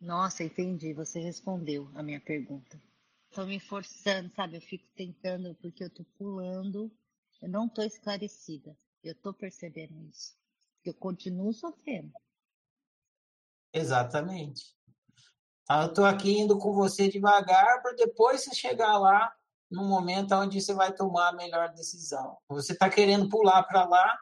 Nossa, 0.00 0.42
entendi. 0.42 0.92
Você 0.94 1.20
respondeu 1.20 1.88
a 1.94 2.02
minha 2.02 2.20
pergunta 2.20 2.80
tô 3.32 3.46
me 3.46 3.58
forçando, 3.58 4.30
sabe? 4.34 4.56
Eu 4.56 4.60
fico 4.60 4.86
tentando 4.94 5.54
porque 5.56 5.82
eu 5.82 5.90
tô 5.90 6.04
pulando, 6.16 6.90
eu 7.40 7.48
não 7.48 7.68
tô 7.68 7.82
esclarecida. 7.82 8.76
Eu 9.02 9.14
tô 9.16 9.34
percebendo 9.34 10.00
isso. 10.08 10.36
Eu 10.84 10.94
continuo 10.94 11.52
sofrendo. 11.52 12.12
Exatamente. 13.72 14.76
Então, 15.64 15.82
eu 15.82 15.92
tô 15.92 16.04
aqui 16.04 16.38
indo 16.38 16.58
com 16.58 16.72
você 16.72 17.08
devagar 17.08 17.82
para 17.82 17.94
depois 17.94 18.42
você 18.42 18.54
chegar 18.54 18.98
lá 18.98 19.32
no 19.70 19.84
momento 19.84 20.34
onde 20.34 20.60
você 20.60 20.74
vai 20.74 20.92
tomar 20.92 21.28
a 21.28 21.32
melhor 21.32 21.72
decisão. 21.72 22.36
Você 22.48 22.72
está 22.72 22.90
querendo 22.90 23.28
pular 23.28 23.62
para 23.62 23.84
lá 23.84 24.18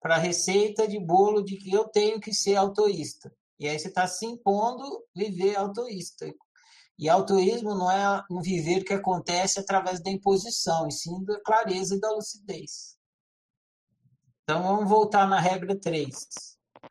para 0.00 0.14
a 0.14 0.18
receita 0.18 0.86
de 0.86 1.00
bolo 1.00 1.42
de 1.42 1.56
que 1.56 1.72
eu 1.72 1.88
tenho 1.88 2.20
que 2.20 2.32
ser 2.32 2.54
autoísta. 2.54 3.34
E 3.58 3.68
aí 3.68 3.78
você 3.78 3.88
está 3.88 4.06
se 4.06 4.24
impondo 4.24 5.04
viver 5.14 5.56
autoísta. 5.56 6.32
E 6.98 7.08
altruísmo 7.08 7.74
não 7.74 7.90
é 7.90 8.24
um 8.30 8.40
viver 8.40 8.84
que 8.84 8.94
acontece 8.94 9.58
através 9.58 10.00
da 10.00 10.10
imposição, 10.10 10.86
e 10.86 10.92
sim 10.92 11.24
da 11.24 11.40
clareza 11.40 11.96
e 11.96 12.00
da 12.00 12.10
lucidez. 12.10 12.96
Então 14.44 14.62
vamos 14.62 14.88
voltar 14.88 15.26
na 15.26 15.40
regra 15.40 15.78
3. 15.78 16.14
O 16.14 16.88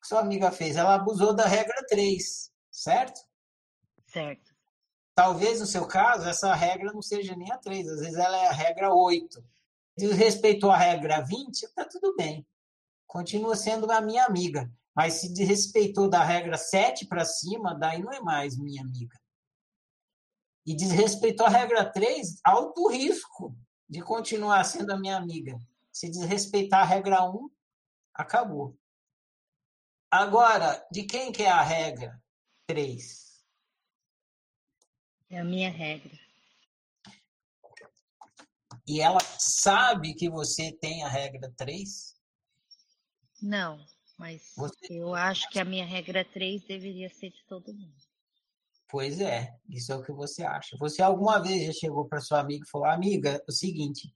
que 0.00 0.08
sua 0.08 0.20
amiga 0.20 0.50
fez? 0.50 0.76
Ela 0.76 0.96
abusou 0.96 1.32
da 1.32 1.46
regra 1.46 1.86
3, 1.88 2.47
certo? 2.80 3.20
Certo. 4.06 4.54
Talvez 5.14 5.60
no 5.60 5.66
seu 5.66 5.86
caso 5.86 6.28
essa 6.28 6.54
regra 6.54 6.92
não 6.92 7.02
seja 7.02 7.34
nem 7.34 7.50
a 7.50 7.58
3, 7.58 7.88
às 7.88 8.00
vezes 8.00 8.16
ela 8.16 8.36
é 8.36 8.48
a 8.48 8.52
regra 8.52 8.94
8. 8.94 9.44
Desrespeitou 9.96 10.70
a 10.70 10.76
regra 10.76 11.20
20, 11.20 11.62
está 11.62 11.84
tudo 11.84 12.14
bem. 12.16 12.46
Continua 13.06 13.56
sendo 13.56 13.90
a 13.90 14.00
minha 14.00 14.24
amiga. 14.24 14.70
Mas 14.94 15.14
se 15.14 15.32
desrespeitou 15.32 16.08
da 16.08 16.22
regra 16.22 16.56
7 16.56 17.06
para 17.06 17.24
cima, 17.24 17.74
daí 17.74 18.02
não 18.02 18.12
é 18.12 18.20
mais 18.20 18.56
minha 18.56 18.82
amiga 18.82 19.16
e 20.68 20.74
desrespeitou 20.74 21.46
a 21.46 21.48
regra 21.48 21.82
3, 21.90 22.40
alto 22.44 22.88
risco 22.88 23.56
de 23.88 24.02
continuar 24.02 24.62
sendo 24.64 24.92
a 24.92 24.98
minha 24.98 25.16
amiga. 25.16 25.58
Se 25.90 26.10
desrespeitar 26.10 26.82
a 26.82 26.84
regra 26.84 27.24
1, 27.24 27.48
acabou. 28.12 28.76
Agora, 30.10 30.86
de 30.92 31.04
quem 31.04 31.32
que 31.32 31.42
é 31.42 31.50
a 31.50 31.62
regra 31.62 32.22
3? 32.68 33.42
É 35.30 35.38
a 35.40 35.44
minha 35.44 35.70
regra. 35.70 36.12
E 38.86 39.00
ela 39.00 39.20
sabe 39.38 40.14
que 40.14 40.28
você 40.28 40.70
tem 40.72 41.02
a 41.02 41.08
regra 41.08 41.50
3? 41.56 42.14
Não, 43.40 43.82
mas 44.18 44.52
você... 44.54 44.86
eu 44.90 45.14
acho 45.14 45.48
que 45.48 45.58
a 45.58 45.64
minha 45.64 45.86
regra 45.86 46.24
3 46.26 46.62
deveria 46.64 47.08
ser 47.08 47.30
de 47.30 47.42
todo 47.46 47.72
mundo. 47.72 47.96
Pois 48.86 49.18
é, 49.18 49.58
isso 49.68 49.90
é 49.90 49.96
o 49.96 50.02
que 50.02 50.12
você 50.12 50.42
acha. 50.42 50.76
Você 50.78 51.02
alguma 51.02 51.42
vez 51.42 51.66
já 51.66 51.72
chegou 51.72 52.06
para 52.06 52.20
sua 52.20 52.40
amiga 52.40 52.64
e 52.66 52.70
falou: 52.70 52.86
Amiga, 52.86 53.30
é 53.30 53.44
o 53.48 53.52
seguinte, 53.52 54.14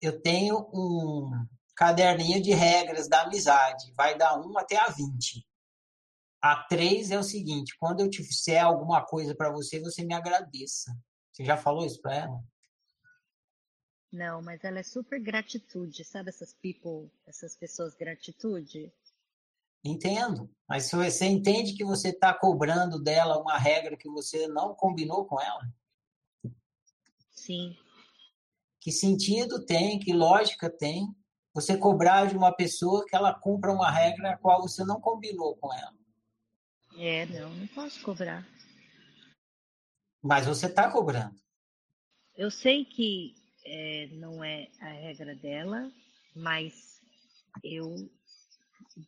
eu 0.00 0.20
tenho 0.22 0.58
um 0.72 1.30
caderninho 1.74 2.42
de 2.42 2.52
regras 2.52 3.08
da 3.08 3.22
amizade, 3.22 3.92
vai 3.94 4.16
dar 4.16 4.38
1 4.38 4.58
até 4.58 4.78
a 4.78 4.88
20. 4.88 5.46
A 6.42 6.64
3 6.64 7.10
é 7.10 7.18
o 7.18 7.22
seguinte: 7.22 7.76
quando 7.78 8.00
eu 8.00 8.08
te 8.08 8.22
fizer 8.22 8.60
alguma 8.60 9.04
coisa 9.04 9.34
para 9.34 9.50
você, 9.50 9.80
você 9.80 10.04
me 10.04 10.14
agradeça. 10.14 10.96
Você 11.32 11.44
já 11.44 11.56
falou 11.56 11.84
isso 11.84 12.00
para 12.00 12.16
ela? 12.16 12.42
Não, 14.12 14.42
mas 14.42 14.64
ela 14.64 14.80
é 14.80 14.82
super 14.82 15.20
gratitude, 15.20 16.04
sabe 16.04 16.30
essas 16.30 16.52
people, 16.52 17.10
essas 17.26 17.54
pessoas 17.54 17.94
gratitude? 17.94 18.92
Entendo, 19.84 20.50
mas 20.68 20.86
se 20.86 20.96
você 20.96 21.26
entende 21.26 21.74
que 21.74 21.84
você 21.84 22.08
está 22.08 22.34
cobrando 22.34 23.00
dela 23.00 23.38
uma 23.38 23.56
regra 23.56 23.96
que 23.96 24.08
você 24.08 24.48
não 24.48 24.74
combinou 24.74 25.24
com 25.26 25.40
ela? 25.40 25.60
Sim. 27.30 27.76
Que 28.80 28.90
sentido 28.90 29.64
tem, 29.64 29.98
que 29.98 30.12
lógica 30.12 30.68
tem 30.68 31.06
você 31.54 31.76
cobrar 31.76 32.26
de 32.26 32.36
uma 32.36 32.52
pessoa 32.52 33.04
que 33.06 33.14
ela 33.14 33.32
cumpra 33.32 33.72
uma 33.72 33.90
regra 33.90 34.32
a 34.32 34.38
qual 34.38 34.60
você 34.60 34.84
não 34.84 35.00
combinou 35.00 35.56
com 35.56 35.72
ela? 35.72 35.99
É, 37.02 37.24
não, 37.24 37.48
não 37.54 37.66
posso 37.68 37.98
cobrar. 38.02 38.46
Mas 40.22 40.44
você 40.44 40.66
está 40.66 40.90
cobrando. 40.90 41.34
Eu 42.36 42.50
sei 42.50 42.84
que 42.84 43.34
é, 43.64 44.06
não 44.12 44.44
é 44.44 44.68
a 44.80 44.88
regra 44.88 45.34
dela, 45.34 45.90
mas 46.36 47.00
eu, 47.64 48.06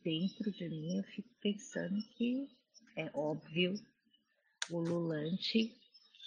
dentro 0.03 0.51
de 0.51 0.69
mim, 0.69 0.97
eu 0.97 1.03
fico 1.03 1.29
pensando 1.39 2.01
que 2.17 2.49
é 2.95 3.11
óbvio 3.13 3.79
o 4.71 4.79
Lulante 4.79 5.71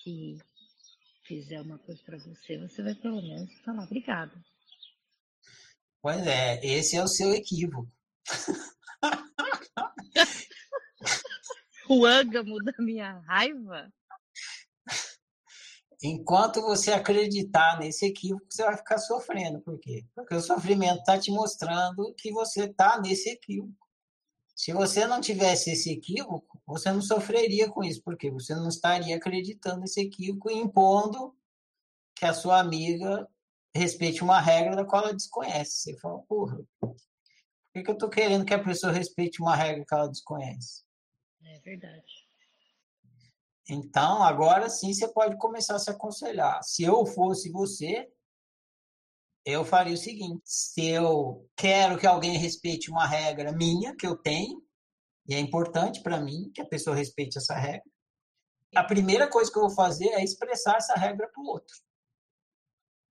que 0.04 0.38
fizer 1.24 1.60
uma 1.62 1.78
coisa 1.78 2.00
para 2.04 2.18
você, 2.18 2.58
você 2.58 2.80
vai 2.80 2.94
pelo 2.94 3.20
menos 3.20 3.52
falar 3.64 3.82
obrigado. 3.82 4.40
Pois 6.00 6.24
é, 6.24 6.64
esse 6.64 6.96
é 6.96 7.02
o 7.02 7.08
seu 7.08 7.34
equívoco. 7.34 7.90
o 11.88 12.04
ângamo 12.04 12.62
da 12.62 12.72
minha 12.78 13.18
raiva? 13.20 13.92
Enquanto 16.02 16.60
você 16.60 16.92
acreditar 16.92 17.78
nesse 17.78 18.06
equívoco, 18.06 18.46
você 18.50 18.62
vai 18.62 18.76
ficar 18.76 18.98
sofrendo. 18.98 19.60
Por 19.60 19.78
quê? 19.78 20.04
Porque 20.14 20.34
o 20.34 20.40
sofrimento 20.40 21.00
está 21.00 21.18
te 21.18 21.30
mostrando 21.30 22.14
que 22.14 22.30
você 22.30 22.64
está 22.64 23.00
nesse 23.00 23.30
equívoco. 23.30 23.86
Se 24.54 24.72
você 24.72 25.06
não 25.06 25.20
tivesse 25.20 25.72
esse 25.72 25.90
equívoco, 25.90 26.60
você 26.66 26.90
não 26.90 27.02
sofreria 27.02 27.68
com 27.68 27.82
isso, 27.84 28.02
porque 28.02 28.30
você 28.30 28.54
não 28.54 28.68
estaria 28.68 29.16
acreditando 29.16 29.80
nesse 29.80 30.00
equívoco 30.00 30.50
e 30.50 30.54
impondo 30.54 31.34
que 32.14 32.24
a 32.24 32.32
sua 32.32 32.60
amiga 32.60 33.28
respeite 33.74 34.22
uma 34.22 34.40
regra 34.40 34.74
da 34.74 34.84
qual 34.84 35.02
ela 35.02 35.14
desconhece. 35.14 35.72
Você 35.72 35.98
fala, 35.98 36.22
porra, 36.22 36.58
por 36.80 36.96
que, 37.74 37.82
que 37.82 37.90
eu 37.90 37.94
estou 37.94 38.08
querendo 38.08 38.46
que 38.46 38.54
a 38.54 38.62
pessoa 38.62 38.92
respeite 38.92 39.42
uma 39.42 39.54
regra 39.54 39.84
que 39.86 39.94
ela 39.94 40.08
desconhece? 40.08 40.85
É 41.46 41.60
verdade. 41.60 42.26
Então, 43.68 44.22
agora 44.22 44.68
sim 44.68 44.92
você 44.92 45.08
pode 45.08 45.36
começar 45.38 45.76
a 45.76 45.78
se 45.78 45.90
aconselhar. 45.90 46.62
Se 46.62 46.84
eu 46.84 47.04
fosse 47.04 47.50
você, 47.50 48.08
eu 49.44 49.64
faria 49.64 49.94
o 49.94 49.98
seguinte: 49.98 50.42
se 50.44 50.86
eu 50.86 51.48
quero 51.56 51.98
que 51.98 52.06
alguém 52.06 52.38
respeite 52.38 52.90
uma 52.90 53.06
regra 53.06 53.52
minha, 53.52 53.94
que 53.96 54.06
eu 54.06 54.16
tenho, 54.16 54.62
e 55.28 55.34
é 55.34 55.40
importante 55.40 56.02
para 56.02 56.20
mim 56.20 56.50
que 56.54 56.60
a 56.60 56.68
pessoa 56.68 56.94
respeite 56.94 57.38
essa 57.38 57.54
regra, 57.54 57.90
a 58.74 58.84
primeira 58.84 59.28
coisa 59.28 59.50
que 59.50 59.58
eu 59.58 59.66
vou 59.66 59.74
fazer 59.74 60.08
é 60.08 60.22
expressar 60.22 60.76
essa 60.76 60.94
regra 60.94 61.28
para 61.28 61.42
o 61.42 61.46
outro. 61.46 61.74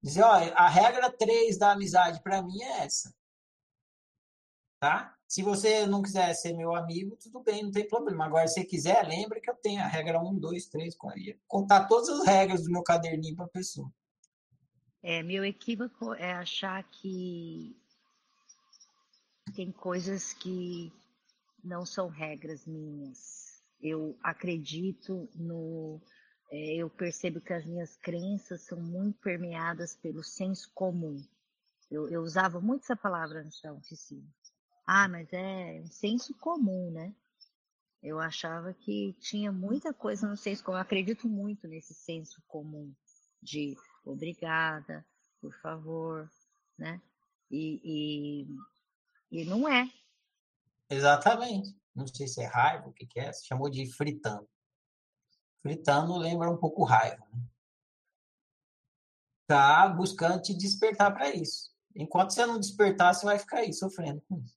Dizer, 0.01 0.21
ó, 0.21 0.31
a 0.31 0.69
regra 0.69 1.11
3 1.11 1.57
da 1.57 1.71
amizade 1.71 2.21
para 2.21 2.41
mim 2.41 2.61
é 2.61 2.83
essa. 2.83 3.13
Tá? 4.79 5.15
Se 5.27 5.41
você 5.41 5.85
não 5.87 6.01
quiser 6.01 6.33
ser 6.33 6.53
meu 6.53 6.75
amigo, 6.75 7.17
tudo 7.17 7.41
bem, 7.41 7.63
não 7.63 7.71
tem 7.71 7.87
problema. 7.87 8.25
Agora, 8.25 8.47
se 8.47 8.55
você 8.55 8.65
quiser, 8.65 9.07
lembra 9.07 9.41
que 9.41 9.49
eu 9.49 9.55
tenho 9.55 9.81
a 9.81 9.87
regra 9.87 10.19
1, 10.19 10.37
2, 10.37 10.67
3, 10.67 10.95
4. 10.95 11.21
Contar 11.47 11.87
todas 11.87 12.09
as 12.09 12.25
regras 12.25 12.63
do 12.63 12.71
meu 12.71 12.83
caderninho 12.83 13.35
para 13.35 13.45
a 13.45 13.49
pessoa. 13.49 13.91
É, 15.01 15.23
meu 15.23 15.43
equívoco 15.45 16.13
é 16.13 16.33
achar 16.33 16.83
que 16.83 17.75
tem 19.55 19.71
coisas 19.71 20.33
que 20.33 20.91
não 21.63 21.85
são 21.85 22.07
regras 22.07 22.65
minhas. 22.65 23.63
Eu 23.81 24.17
acredito 24.23 25.29
no. 25.35 26.01
É, 26.51 26.75
eu 26.75 26.89
percebo 26.89 27.41
que 27.41 27.53
as 27.53 27.65
minhas 27.65 27.95
crenças 27.97 28.61
são 28.61 28.79
muito 28.79 29.19
permeadas 29.19 29.95
pelo 29.95 30.23
senso 30.23 30.71
comum. 30.73 31.23
Eu, 31.89 32.09
eu 32.09 32.21
usava 32.21 32.61
muito 32.61 32.83
essa 32.83 32.95
palavra 32.95 33.41
antes 33.41 33.61
da 33.61 33.73
oficina. 33.73 34.25
Ah, 34.87 35.07
mas 35.07 35.27
é 35.33 35.81
um 35.83 35.87
senso 35.87 36.33
comum, 36.35 36.91
né? 36.91 37.13
Eu 38.03 38.19
achava 38.19 38.71
que 38.71 39.13
tinha 39.13 39.51
muita 39.51 39.91
coisa 39.91 40.27
no 40.27 40.37
senso 40.37 40.63
comum. 40.63 40.77
Eu 40.77 40.81
acredito 40.81 41.27
muito 41.27 41.67
nesse 41.67 41.93
senso 41.95 42.39
comum 42.47 42.93
de 43.41 43.75
obrigada, 44.05 45.03
por 45.41 45.51
favor, 45.59 46.29
né? 46.77 47.01
E, 47.49 48.45
e, 49.31 49.41
e 49.41 49.45
não 49.45 49.67
é. 49.67 49.91
Exatamente. 50.87 51.75
Não 51.95 52.05
sei 52.05 52.27
se 52.27 52.41
é 52.41 52.45
raiva, 52.45 52.87
o 52.87 52.93
que, 52.93 53.07
que 53.07 53.19
é. 53.19 53.33
Se 53.33 53.47
chamou 53.47 53.71
de 53.71 53.91
fritando. 53.91 54.47
Fritando 55.63 56.15
lembra 56.15 56.51
um 56.51 56.57
pouco 56.57 56.83
raiva. 56.83 57.25
Né? 57.33 57.41
Tá 59.47 59.87
buscando 59.87 60.43
te 60.43 60.53
despertar 60.53 61.11
para 61.11 61.33
isso. 61.33 61.73
Enquanto 61.95 62.33
você 62.33 62.45
não 62.45 62.59
despertar, 62.59 63.15
você 63.15 63.25
vai 63.25 63.39
ficar 63.39 63.59
aí 63.59 63.73
sofrendo 63.73 64.21
com 64.27 64.37
isso 64.37 64.54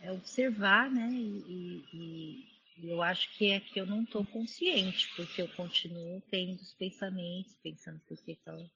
é 0.00 0.10
observar, 0.10 0.90
né? 0.90 1.08
E, 1.12 1.84
e, 1.92 2.46
e, 2.78 2.90
eu 2.90 3.02
acho 3.02 3.30
que 3.36 3.50
é 3.50 3.60
que 3.60 3.78
eu 3.78 3.86
não 3.86 4.02
estou 4.02 4.24
consciente, 4.24 5.10
porque 5.14 5.42
eu 5.42 5.48
continuo 5.48 6.22
tendo 6.30 6.60
os 6.60 6.72
pensamentos, 6.74 7.54
pensando 7.62 8.00
por 8.08 8.16
que, 8.18 8.36
que 8.36 8.48
ela 8.48 8.70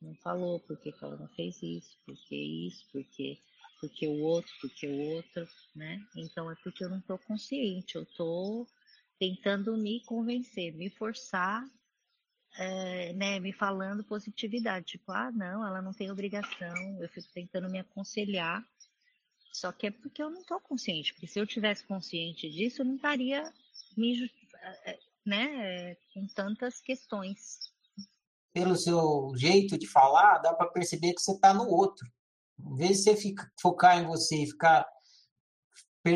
não 0.00 0.14
falou, 0.16 0.60
por 0.60 0.78
que, 0.78 0.92
que 0.92 1.04
ela 1.04 1.16
não 1.16 1.28
fez 1.28 1.60
isso, 1.62 1.98
por 2.06 2.16
que 2.16 2.36
isso, 2.36 2.86
por 2.92 3.02
que, 3.04 3.38
porque 3.80 4.06
o 4.06 4.20
outro, 4.20 4.52
porque 4.60 4.86
o 4.86 5.14
outro, 5.14 5.48
né? 5.74 6.00
Então 6.16 6.50
é 6.50 6.54
porque 6.62 6.84
eu 6.84 6.88
não 6.88 6.98
estou 6.98 7.18
consciente, 7.18 7.96
eu 7.96 8.02
estou 8.02 8.66
tentando 9.18 9.76
me 9.76 10.00
convencer, 10.04 10.72
me 10.72 10.88
forçar 10.88 11.64
é, 12.56 13.12
né, 13.12 13.38
me 13.38 13.52
falando 13.52 14.04
positividade, 14.04 14.86
tipo, 14.86 15.12
ah, 15.12 15.30
não, 15.30 15.66
ela 15.66 15.82
não 15.82 15.92
tem 15.92 16.10
obrigação, 16.10 17.00
eu 17.00 17.08
fico 17.08 17.28
tentando 17.32 17.68
me 17.68 17.78
aconselhar 17.78 18.64
só 19.52 19.72
que 19.72 19.86
é 19.86 19.90
porque 19.90 20.22
eu 20.22 20.30
não 20.30 20.40
estou 20.40 20.60
consciente, 20.60 21.12
porque 21.12 21.26
se 21.26 21.38
eu 21.38 21.46
tivesse 21.46 21.84
consciente 21.84 22.50
disso, 22.50 22.82
eu 22.82 22.86
não 22.86 22.96
estaria 22.96 23.52
me, 23.96 24.24
eh, 24.24 24.80
eh, 24.86 24.98
né, 25.24 25.94
com 26.14 26.26
tantas 26.28 26.80
questões. 26.80 27.58
Pelo 28.52 28.76
seu 28.76 29.32
jeito 29.36 29.78
de 29.78 29.86
falar, 29.86 30.38
dá 30.38 30.54
para 30.54 30.70
perceber 30.70 31.14
que 31.14 31.20
você 31.20 31.32
está 31.32 31.52
no 31.52 31.68
outro. 31.68 32.06
Em 32.58 32.76
vez 32.76 32.98
de 32.98 33.04
você 33.04 33.16
ficar, 33.16 33.50
focar 33.60 33.98
em 33.98 34.06
você 34.06 34.42
e 34.42 34.46
ficar 34.46 34.86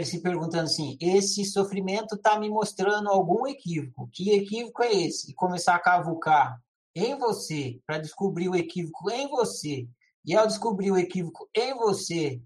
se 0.04 0.22
perguntando 0.22 0.64
assim: 0.64 0.96
esse 1.00 1.44
sofrimento 1.44 2.14
está 2.14 2.38
me 2.38 2.48
mostrando 2.48 3.10
algum 3.10 3.46
equívoco. 3.46 4.08
Que 4.12 4.30
equívoco 4.30 4.82
é 4.82 4.92
esse? 4.92 5.30
E 5.30 5.34
começar 5.34 5.74
a 5.74 5.80
cavucar 5.80 6.58
em 6.94 7.18
você 7.18 7.78
para 7.86 7.98
descobrir 7.98 8.48
o 8.48 8.56
equívoco 8.56 9.10
em 9.10 9.28
você. 9.28 9.86
E 10.24 10.34
ao 10.34 10.46
descobrir 10.46 10.90
o 10.90 10.96
equívoco 10.96 11.48
em 11.54 11.74
você, 11.74 12.40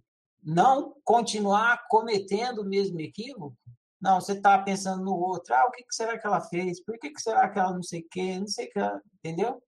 não 0.46 0.94
continuar 1.02 1.88
cometendo 1.88 2.60
o 2.60 2.68
mesmo 2.68 3.00
equívoco? 3.00 3.56
Não, 4.00 4.20
você 4.20 4.32
está 4.32 4.56
pensando 4.62 5.04
no 5.04 5.12
outro. 5.12 5.52
Ah, 5.52 5.66
o 5.66 5.72
que, 5.72 5.84
será 5.90 6.16
que 6.16 6.24
ela 6.24 6.40
fez? 6.40 6.80
Por 6.84 6.96
que, 6.98 7.10
que 7.10 7.20
será 7.20 7.48
que 7.48 7.58
ela 7.58 7.72
não 7.72 7.82
sei 7.82 8.00
o 8.02 8.08
quê? 8.08 8.38
Não 8.38 8.46
sei 8.46 8.66
o 8.66 8.70
que, 8.70 8.80
entendeu? 9.18 9.60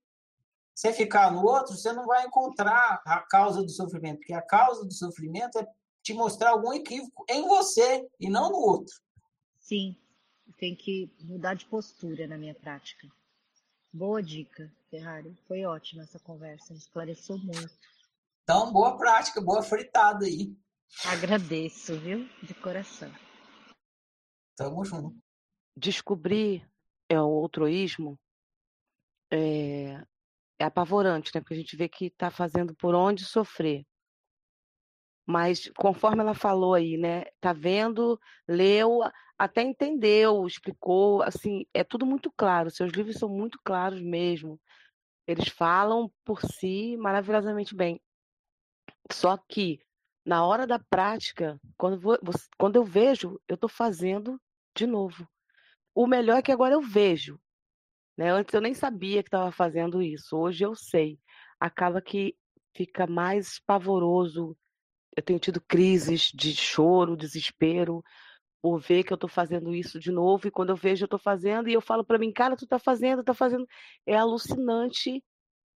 Você 0.73 0.93
ficar 0.93 1.33
no 1.33 1.43
outro, 1.43 1.75
você 1.75 1.91
não 1.91 2.05
vai 2.05 2.25
encontrar 2.25 3.01
a 3.05 3.19
causa 3.19 3.61
do 3.61 3.69
sofrimento, 3.69 4.19
porque 4.19 4.33
a 4.33 4.41
causa 4.41 4.85
do 4.85 4.93
sofrimento 4.93 5.59
é 5.59 5.67
te 6.01 6.13
mostrar 6.13 6.51
algum 6.51 6.71
equívoco 6.71 7.25
em 7.27 7.45
você 7.45 8.07
e 8.17 8.29
não 8.29 8.49
no 8.49 8.59
outro. 8.59 8.95
Sim, 9.59 9.97
tem 10.57 10.73
que 10.73 11.11
mudar 11.19 11.55
de 11.55 11.65
postura 11.65 12.25
na 12.25 12.37
minha 12.37 12.55
prática. 12.55 13.09
Boa 13.91 14.23
dica, 14.23 14.71
Ferrari. 14.89 15.37
Foi 15.45 15.65
ótima 15.65 16.03
essa 16.03 16.19
conversa, 16.19 16.71
me 16.71 16.79
esclareceu 16.79 17.37
muito. 17.37 17.77
Então, 18.43 18.71
boa 18.71 18.97
prática, 18.97 19.41
boa 19.41 19.61
fritada 19.61 20.25
aí. 20.25 20.55
Agradeço, 21.05 21.97
viu? 21.99 22.27
De 22.43 22.53
coração. 22.53 23.11
Tamo 24.57 24.83
junto. 24.83 25.17
Descobrir 25.75 26.69
é, 27.07 27.19
o 27.19 27.43
altruísmo 27.43 28.19
é, 29.31 30.03
é 30.59 30.65
apavorante, 30.65 31.31
né? 31.33 31.41
Porque 31.41 31.53
a 31.53 31.57
gente 31.57 31.75
vê 31.77 31.87
que 31.87 32.05
está 32.05 32.29
fazendo 32.29 32.75
por 32.75 32.93
onde 32.93 33.23
sofrer. 33.23 33.85
Mas 35.25 35.71
conforme 35.77 36.21
ela 36.21 36.33
falou 36.33 36.73
aí, 36.73 36.97
né? 36.97 37.25
Tá 37.39 37.53
vendo, 37.53 38.19
leu, 38.47 39.01
até 39.37 39.61
entendeu, 39.61 40.45
explicou, 40.45 41.21
assim, 41.21 41.65
é 41.73 41.83
tudo 41.83 42.05
muito 42.05 42.31
claro. 42.35 42.69
Seus 42.69 42.91
livros 42.91 43.17
são 43.17 43.29
muito 43.29 43.59
claros 43.63 44.01
mesmo. 44.01 44.59
Eles 45.25 45.47
falam 45.47 46.11
por 46.25 46.41
si 46.41 46.97
maravilhosamente 46.97 47.75
bem. 47.75 48.01
Só 49.11 49.37
que 49.37 49.79
na 50.25 50.45
hora 50.45 50.67
da 50.67 50.79
prática, 50.79 51.59
quando, 51.77 51.99
vou, 51.99 52.17
quando 52.57 52.75
eu 52.75 52.83
vejo, 52.83 53.39
eu 53.47 53.55
estou 53.55 53.69
fazendo 53.69 54.39
de 54.75 54.85
novo. 54.85 55.27
O 55.93 56.07
melhor 56.07 56.37
é 56.37 56.41
que 56.41 56.51
agora 56.51 56.73
eu 56.73 56.81
vejo. 56.81 57.39
Né? 58.17 58.31
Antes 58.31 58.53
eu 58.53 58.61
nem 58.61 58.73
sabia 58.73 59.23
que 59.23 59.27
estava 59.29 59.51
fazendo 59.51 60.01
isso. 60.01 60.37
Hoje 60.37 60.63
eu 60.63 60.75
sei. 60.75 61.19
Acaba 61.59 62.01
que 62.01 62.35
fica 62.75 63.07
mais 63.07 63.59
pavoroso. 63.65 64.55
Eu 65.15 65.23
tenho 65.23 65.39
tido 65.39 65.61
crises 65.61 66.31
de 66.33 66.55
choro, 66.55 67.17
desespero, 67.17 68.03
por 68.61 68.79
ver 68.79 69.03
que 69.03 69.11
eu 69.11 69.15
estou 69.15 69.29
fazendo 69.29 69.73
isso 69.73 69.99
de 69.99 70.11
novo. 70.11 70.47
E 70.47 70.51
quando 70.51 70.69
eu 70.69 70.75
vejo, 70.75 71.03
eu 71.03 71.07
estou 71.07 71.19
fazendo, 71.19 71.69
e 71.69 71.73
eu 71.73 71.81
falo 71.81 72.03
para 72.03 72.17
mim, 72.17 72.31
cara, 72.31 72.55
tu 72.55 72.65
está 72.65 72.77
fazendo, 72.77 73.21
está 73.21 73.33
fazendo. 73.33 73.65
É 74.05 74.15
alucinante 74.15 75.23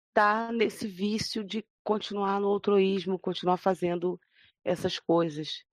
estar 0.08 0.48
tá 0.48 0.52
nesse 0.52 0.86
vício 0.86 1.44
de 1.44 1.64
continuar 1.84 2.40
no 2.40 2.48
altruísmo, 2.48 3.18
continuar 3.18 3.56
fazendo 3.56 4.20
essas 4.64 4.98
coisas. 4.98 5.64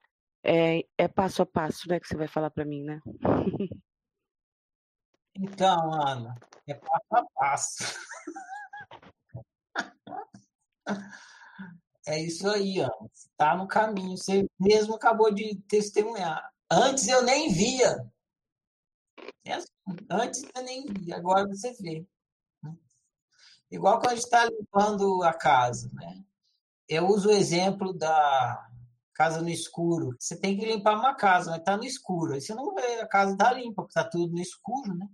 É, 0.43 0.83
é 0.97 1.07
passo 1.07 1.41
a 1.41 1.45
passo, 1.45 1.89
né, 1.89 1.99
que 1.99 2.07
você 2.07 2.15
vai 2.15 2.27
falar 2.27 2.49
para 2.49 2.65
mim, 2.65 2.83
né? 2.83 3.01
Então, 5.39 5.93
Ana, 5.93 6.35
É 6.65 6.73
passo 6.73 7.05
a 7.11 7.25
passo. 7.35 7.83
É 12.07 12.17
isso 12.23 12.49
aí, 12.49 12.81
ó. 12.81 12.89
Está 13.11 13.53
no 13.57 13.67
caminho. 13.67 14.17
Você 14.17 14.49
mesmo 14.57 14.95
acabou 14.95 15.29
de 15.29 15.57
testemunhar. 15.67 16.49
Antes 16.71 17.05
eu 17.09 17.21
nem 17.21 17.51
via. 17.51 18.09
É 19.43 19.53
assim. 19.55 19.67
Antes 20.09 20.45
eu 20.55 20.63
nem 20.63 20.85
via, 20.85 21.17
agora 21.17 21.45
você 21.47 21.73
vê. 21.73 22.07
Igual 23.69 23.99
quando 23.99 24.11
a 24.11 24.15
gente 24.15 24.23
está 24.23 24.45
limpando 24.45 25.21
a 25.23 25.33
casa, 25.33 25.89
né? 25.93 26.23
Eu 26.87 27.07
uso 27.07 27.27
o 27.27 27.33
exemplo 27.33 27.93
da 27.93 28.66
casa 29.17 29.41
no 29.41 29.49
escuro. 29.49 30.15
Você 30.19 30.39
tem 30.39 30.55
que 30.55 30.63
limpar 30.63 30.95
uma 30.95 31.15
casa, 31.15 31.49
mas 31.49 31.59
está 31.59 31.75
no 31.75 31.83
escuro. 31.83 32.33
Aí 32.33 32.41
você 32.41 32.53
não 32.53 32.75
vê, 32.75 33.01
a 33.01 33.07
casa 33.07 33.31
está 33.31 33.51
limpa, 33.51 33.81
porque 33.81 33.99
está 33.99 34.07
tudo 34.07 34.31
no 34.31 34.39
escuro, 34.39 34.93
né? 34.93 35.07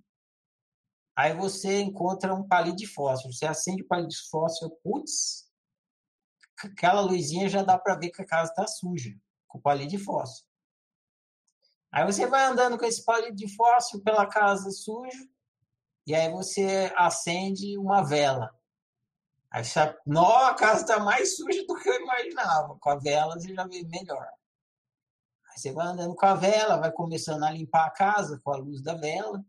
Aí 1.16 1.34
você 1.34 1.80
encontra 1.80 2.36
um 2.36 2.46
palito 2.46 2.76
de 2.76 2.86
fósforo. 2.86 3.34
Você 3.34 3.46
acende 3.46 3.82
o 3.82 3.88
palito 3.88 4.10
de 4.10 4.30
fósforo, 4.30 4.78
putz, 4.84 5.50
aquela 6.62 7.00
luzinha 7.00 7.48
já 7.48 7.64
dá 7.64 7.78
para 7.78 7.96
ver 7.96 8.10
que 8.10 8.22
a 8.22 8.26
casa 8.26 8.50
está 8.50 8.68
suja, 8.68 9.16
com 9.48 9.58
o 9.60 9.62
palito 9.62 9.92
de 9.92 9.98
fósforo. 9.98 10.52
Aí 11.90 12.06
você 12.06 12.28
vai 12.28 12.44
andando 12.44 12.78
com 12.78 12.86
esse 12.86 13.06
palito 13.06 13.36
de 13.36 13.56
fósforo 13.56 14.04
pela 14.04 14.28
casa 14.28 14.70
suja, 14.70 15.30
e 16.06 16.14
aí 16.14 16.30
você 16.30 16.92
acende 16.98 17.78
uma 17.78 18.04
vela. 18.04 18.54
Aí 19.54 19.64
não, 20.04 20.26
a 20.48 20.56
casa 20.56 20.82
está 20.82 21.00
mais 21.00 21.36
suja 21.36 21.64
do 21.68 21.76
que 21.76 21.88
eu 21.88 22.02
imaginava. 22.02 22.76
Com 22.80 22.90
a 22.90 22.96
vela 22.96 23.36
você 23.36 23.54
já 23.54 23.68
vê 23.68 23.84
melhor. 23.84 24.28
Aí 25.52 25.60
você 25.60 25.72
vai 25.72 25.86
andando 25.86 26.16
com 26.16 26.26
a 26.26 26.34
vela, 26.34 26.80
vai 26.80 26.92
começando 26.92 27.44
a 27.44 27.52
limpar 27.52 27.86
a 27.86 27.92
casa 27.92 28.42
com 28.44 28.52
a 28.52 28.58
luz 28.58 28.82
da 28.82 28.96
vela. 28.96 29.46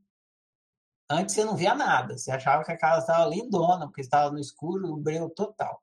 Antes 1.08 1.34
você 1.34 1.42
não 1.42 1.56
via 1.56 1.74
nada, 1.74 2.18
você 2.18 2.30
achava 2.30 2.62
que 2.64 2.72
a 2.72 2.76
casa 2.76 3.00
estava 3.00 3.26
lindona, 3.30 3.86
porque 3.86 4.02
estava 4.02 4.30
no 4.30 4.38
escuro, 4.38 4.86
no 4.86 4.98
breu 4.98 5.30
total. 5.30 5.82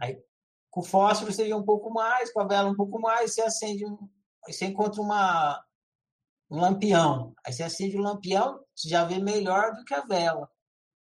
Aí 0.00 0.20
com 0.68 0.80
o 0.80 0.84
fósforo 0.84 1.32
você 1.32 1.44
vê 1.44 1.54
um 1.54 1.64
pouco 1.64 1.90
mais, 1.90 2.32
com 2.32 2.40
a 2.40 2.46
vela 2.46 2.68
um 2.68 2.76
pouco 2.76 3.00
mais, 3.00 3.34
você 3.34 3.42
acende 3.42 3.86
um. 3.86 3.96
Você 4.48 4.66
encontra 4.66 5.00
uma, 5.00 5.64
um 6.50 6.60
lampião. 6.60 7.34
Aí 7.44 7.52
você 7.52 7.62
acende 7.62 7.96
o 7.96 8.02
lampião, 8.02 8.64
você 8.74 8.88
já 8.88 9.04
vê 9.04 9.20
melhor 9.20 9.74
do 9.76 9.84
que 9.84 9.94
a 9.94 10.04
vela. 10.04 10.50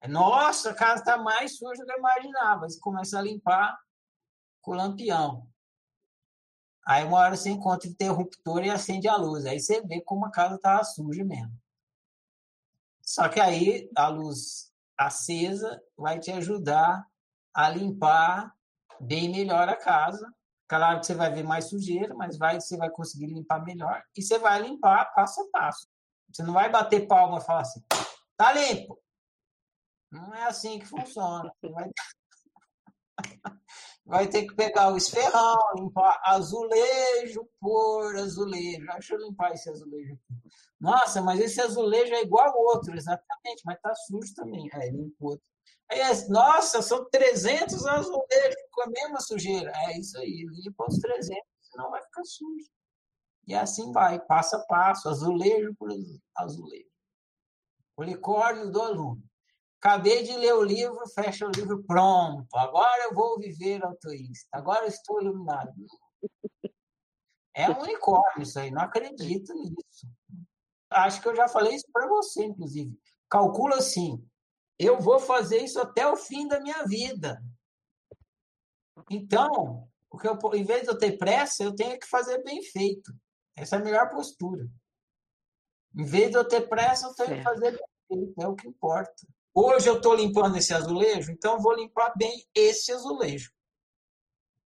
Nossa, 0.06 0.72
a 0.72 0.76
casa 0.76 1.02
está 1.02 1.18
mais 1.18 1.58
suja 1.58 1.82
do 1.82 1.86
que 1.86 1.92
eu 1.92 1.98
imaginava. 1.98 2.70
Você 2.70 2.80
começa 2.80 3.18
a 3.18 3.22
limpar 3.22 3.78
com 4.62 4.72
o 4.72 4.76
lampião. 4.76 5.48
Aí 6.86 7.04
uma 7.04 7.18
hora 7.18 7.36
você 7.36 7.50
encontra 7.50 7.88
o 7.88 7.92
interruptor 7.92 8.64
e 8.64 8.70
acende 8.70 9.08
a 9.08 9.16
luz. 9.16 9.46
Aí 9.46 9.60
você 9.60 9.82
vê 9.82 10.02
como 10.02 10.26
a 10.26 10.32
casa 10.32 10.56
estava 10.56 10.84
suja 10.84 11.24
mesmo. 11.24 11.52
Só 13.02 13.28
que 13.28 13.40
aí 13.40 13.90
a 13.96 14.08
luz 14.08 14.72
acesa 14.98 15.82
vai 15.98 16.20
te 16.20 16.32
ajudar 16.32 17.06
a 17.54 17.70
limpar 17.70 18.54
bem 19.00 19.30
melhor 19.30 19.68
a 19.68 19.76
casa. 19.76 20.34
Claro 20.68 21.00
que 21.00 21.06
você 21.06 21.14
vai 21.14 21.32
ver 21.32 21.44
mais 21.44 21.70
sujeira, 21.70 22.14
mas 22.14 22.38
vai, 22.38 22.60
você 22.60 22.78
vai 22.78 22.90
conseguir 22.90 23.28
limpar 23.28 23.64
melhor. 23.64 24.04
E 24.16 24.22
você 24.22 24.38
vai 24.38 24.62
limpar 24.62 25.14
passo 25.14 25.42
a 25.42 25.46
passo. 25.52 25.88
Você 26.32 26.44
não 26.44 26.54
vai 26.54 26.70
bater 26.70 27.08
palma 27.08 27.40
e 27.40 27.42
falar 27.42 27.62
assim, 27.62 27.82
tá 28.36 28.52
limpo. 28.52 29.00
Não 30.12 30.34
é 30.34 30.44
assim 30.44 30.80
que 30.80 30.86
funciona. 30.86 31.52
Vai, 31.64 31.92
vai 34.06 34.28
ter 34.28 34.46
que 34.46 34.56
pegar 34.56 34.94
o 34.94 34.98
esferrão, 34.98 35.58
limpar 35.76 36.22
azulejo 36.24 37.48
por 37.60 38.16
azulejo. 38.16 38.86
Deixa 38.86 39.16
eu 39.16 39.20
limpar 39.20 39.54
esse 39.54 39.70
azulejo 39.70 40.14
aqui. 40.14 40.50
Nossa, 40.80 41.22
mas 41.22 41.40
esse 41.40 41.60
azulejo 41.60 42.14
é 42.14 42.22
igual 42.22 42.50
ao 42.50 42.62
outro, 42.76 42.96
exatamente, 42.96 43.64
mas 43.66 43.82
tá 43.82 43.94
sujo 43.96 44.34
também. 44.36 44.70
É, 44.74 44.90
limpa 44.92 45.16
outro. 45.20 45.50
Aí, 45.90 46.00
nossa, 46.30 46.82
são 46.82 47.10
300 47.10 47.86
azulejos 47.86 48.56
com 48.72 48.84
a 48.84 48.88
mesma 48.88 49.20
sujeira. 49.20 49.72
É 49.88 49.98
isso 49.98 50.18
aí, 50.20 50.46
limpa 50.64 50.86
os 50.88 51.00
300, 51.00 51.42
senão 51.62 51.90
vai 51.90 52.02
ficar 52.04 52.24
sujo. 52.24 52.70
E 53.48 53.56
assim 53.56 53.92
vai, 53.94 54.20
passo 54.20 54.58
a 54.58 54.66
passo, 54.66 55.10
azulejo 55.10 55.74
por 55.76 55.90
azulejo. 56.36 56.90
Unicórnio 57.98 58.70
do 58.70 58.82
aluno. 58.82 59.24
Acabei 59.80 60.24
de 60.24 60.36
ler 60.36 60.54
o 60.54 60.64
livro, 60.64 61.08
fecha 61.10 61.46
o 61.46 61.52
livro, 61.52 61.84
pronto. 61.84 62.48
Agora 62.56 63.04
eu 63.04 63.14
vou 63.14 63.38
viver 63.38 63.84
altruísta. 63.84 64.48
Agora 64.52 64.86
eu 64.86 64.90
estou 64.90 65.22
iluminado. 65.22 65.74
É 67.54 67.70
um 67.70 67.80
unicórnio 67.82 68.44
isso 68.44 68.60
aí, 68.60 68.72
não 68.72 68.82
acredito 68.82 69.54
nisso. 69.54 70.08
Acho 70.90 71.22
que 71.22 71.28
eu 71.28 71.36
já 71.36 71.48
falei 71.48 71.76
isso 71.76 71.88
para 71.92 72.08
você, 72.08 72.46
inclusive. 72.46 73.00
Calcula 73.30 73.78
assim: 73.78 74.24
eu 74.80 75.00
vou 75.00 75.20
fazer 75.20 75.60
isso 75.60 75.80
até 75.80 76.08
o 76.08 76.16
fim 76.16 76.48
da 76.48 76.60
minha 76.60 76.84
vida. 76.86 77.42
Então, 79.10 79.88
porque 80.10 80.28
eu, 80.28 80.38
em 80.54 80.64
vez 80.64 80.84
de 80.84 80.90
eu 80.90 80.98
ter 80.98 81.18
pressa, 81.18 81.64
eu 81.64 81.76
tenho 81.76 82.00
que 82.00 82.08
fazer 82.08 82.44
bem 82.44 82.62
feito. 82.64 83.14
Essa 83.56 83.76
é 83.76 83.80
a 83.80 83.84
melhor 83.84 84.10
postura. 84.10 84.68
Em 85.96 86.06
vez 86.06 86.32
de 86.32 86.38
eu 86.38 86.48
ter 86.48 86.68
pressa, 86.68 87.08
eu 87.08 87.16
tenho 87.16 87.38
que 87.38 87.44
fazer 87.44 87.72
bem 87.72 87.88
feito. 88.08 88.42
É 88.42 88.48
o 88.48 88.56
que 88.56 88.68
importa. 88.68 89.28
Hoje 89.60 89.90
eu 89.90 89.96
estou 89.96 90.14
limpando 90.14 90.56
esse 90.56 90.72
azulejo, 90.72 91.32
então 91.32 91.60
vou 91.60 91.74
limpar 91.74 92.14
bem 92.16 92.46
esse 92.54 92.92
azulejo. 92.92 93.52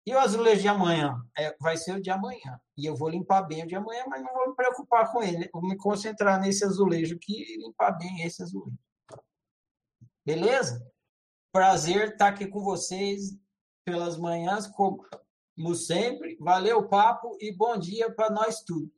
E 0.06 0.13
o 0.13 0.19
azulejo 0.19 0.63
de 0.63 0.67
amanhã? 0.67 1.15
É, 1.38 1.56
vai 1.62 1.77
ser 1.77 1.95
o 1.95 2.01
de 2.01 2.10
amanhã. 2.10 2.60
E 2.77 2.88
eu 2.88 2.93
vou 2.93 3.08
limpar 3.08 3.43
bem 3.43 3.63
o 3.63 3.67
de 3.67 3.73
amanhã, 3.73 4.04
mas 4.10 4.21
não 4.21 4.34
vou 4.34 4.49
me 4.49 4.54
preocupar 4.54 5.10
com 5.10 5.23
ele. 5.23 5.49
Vou 5.54 5.62
me 5.62 5.77
concentrar 5.77 6.41
nesse 6.41 6.65
azulejo 6.65 7.15
aqui 7.15 7.41
e 7.41 7.58
limpar 7.65 7.91
bem 7.93 8.21
esse 8.23 8.43
azulejo. 8.43 8.77
Beleza? 10.25 10.86
Prazer 11.54 12.10
estar 12.10 12.27
aqui 12.27 12.45
com 12.45 12.62
vocês 12.62 13.39
pelas 13.86 14.17
manhãs, 14.17 14.67
como 14.67 15.06
sempre. 15.73 16.36
Valeu 16.38 16.80
o 16.80 16.89
papo 16.89 17.38
e 17.39 17.56
bom 17.56 17.77
dia 17.77 18.13
para 18.13 18.30
nós 18.30 18.60
tudo. 18.60 18.91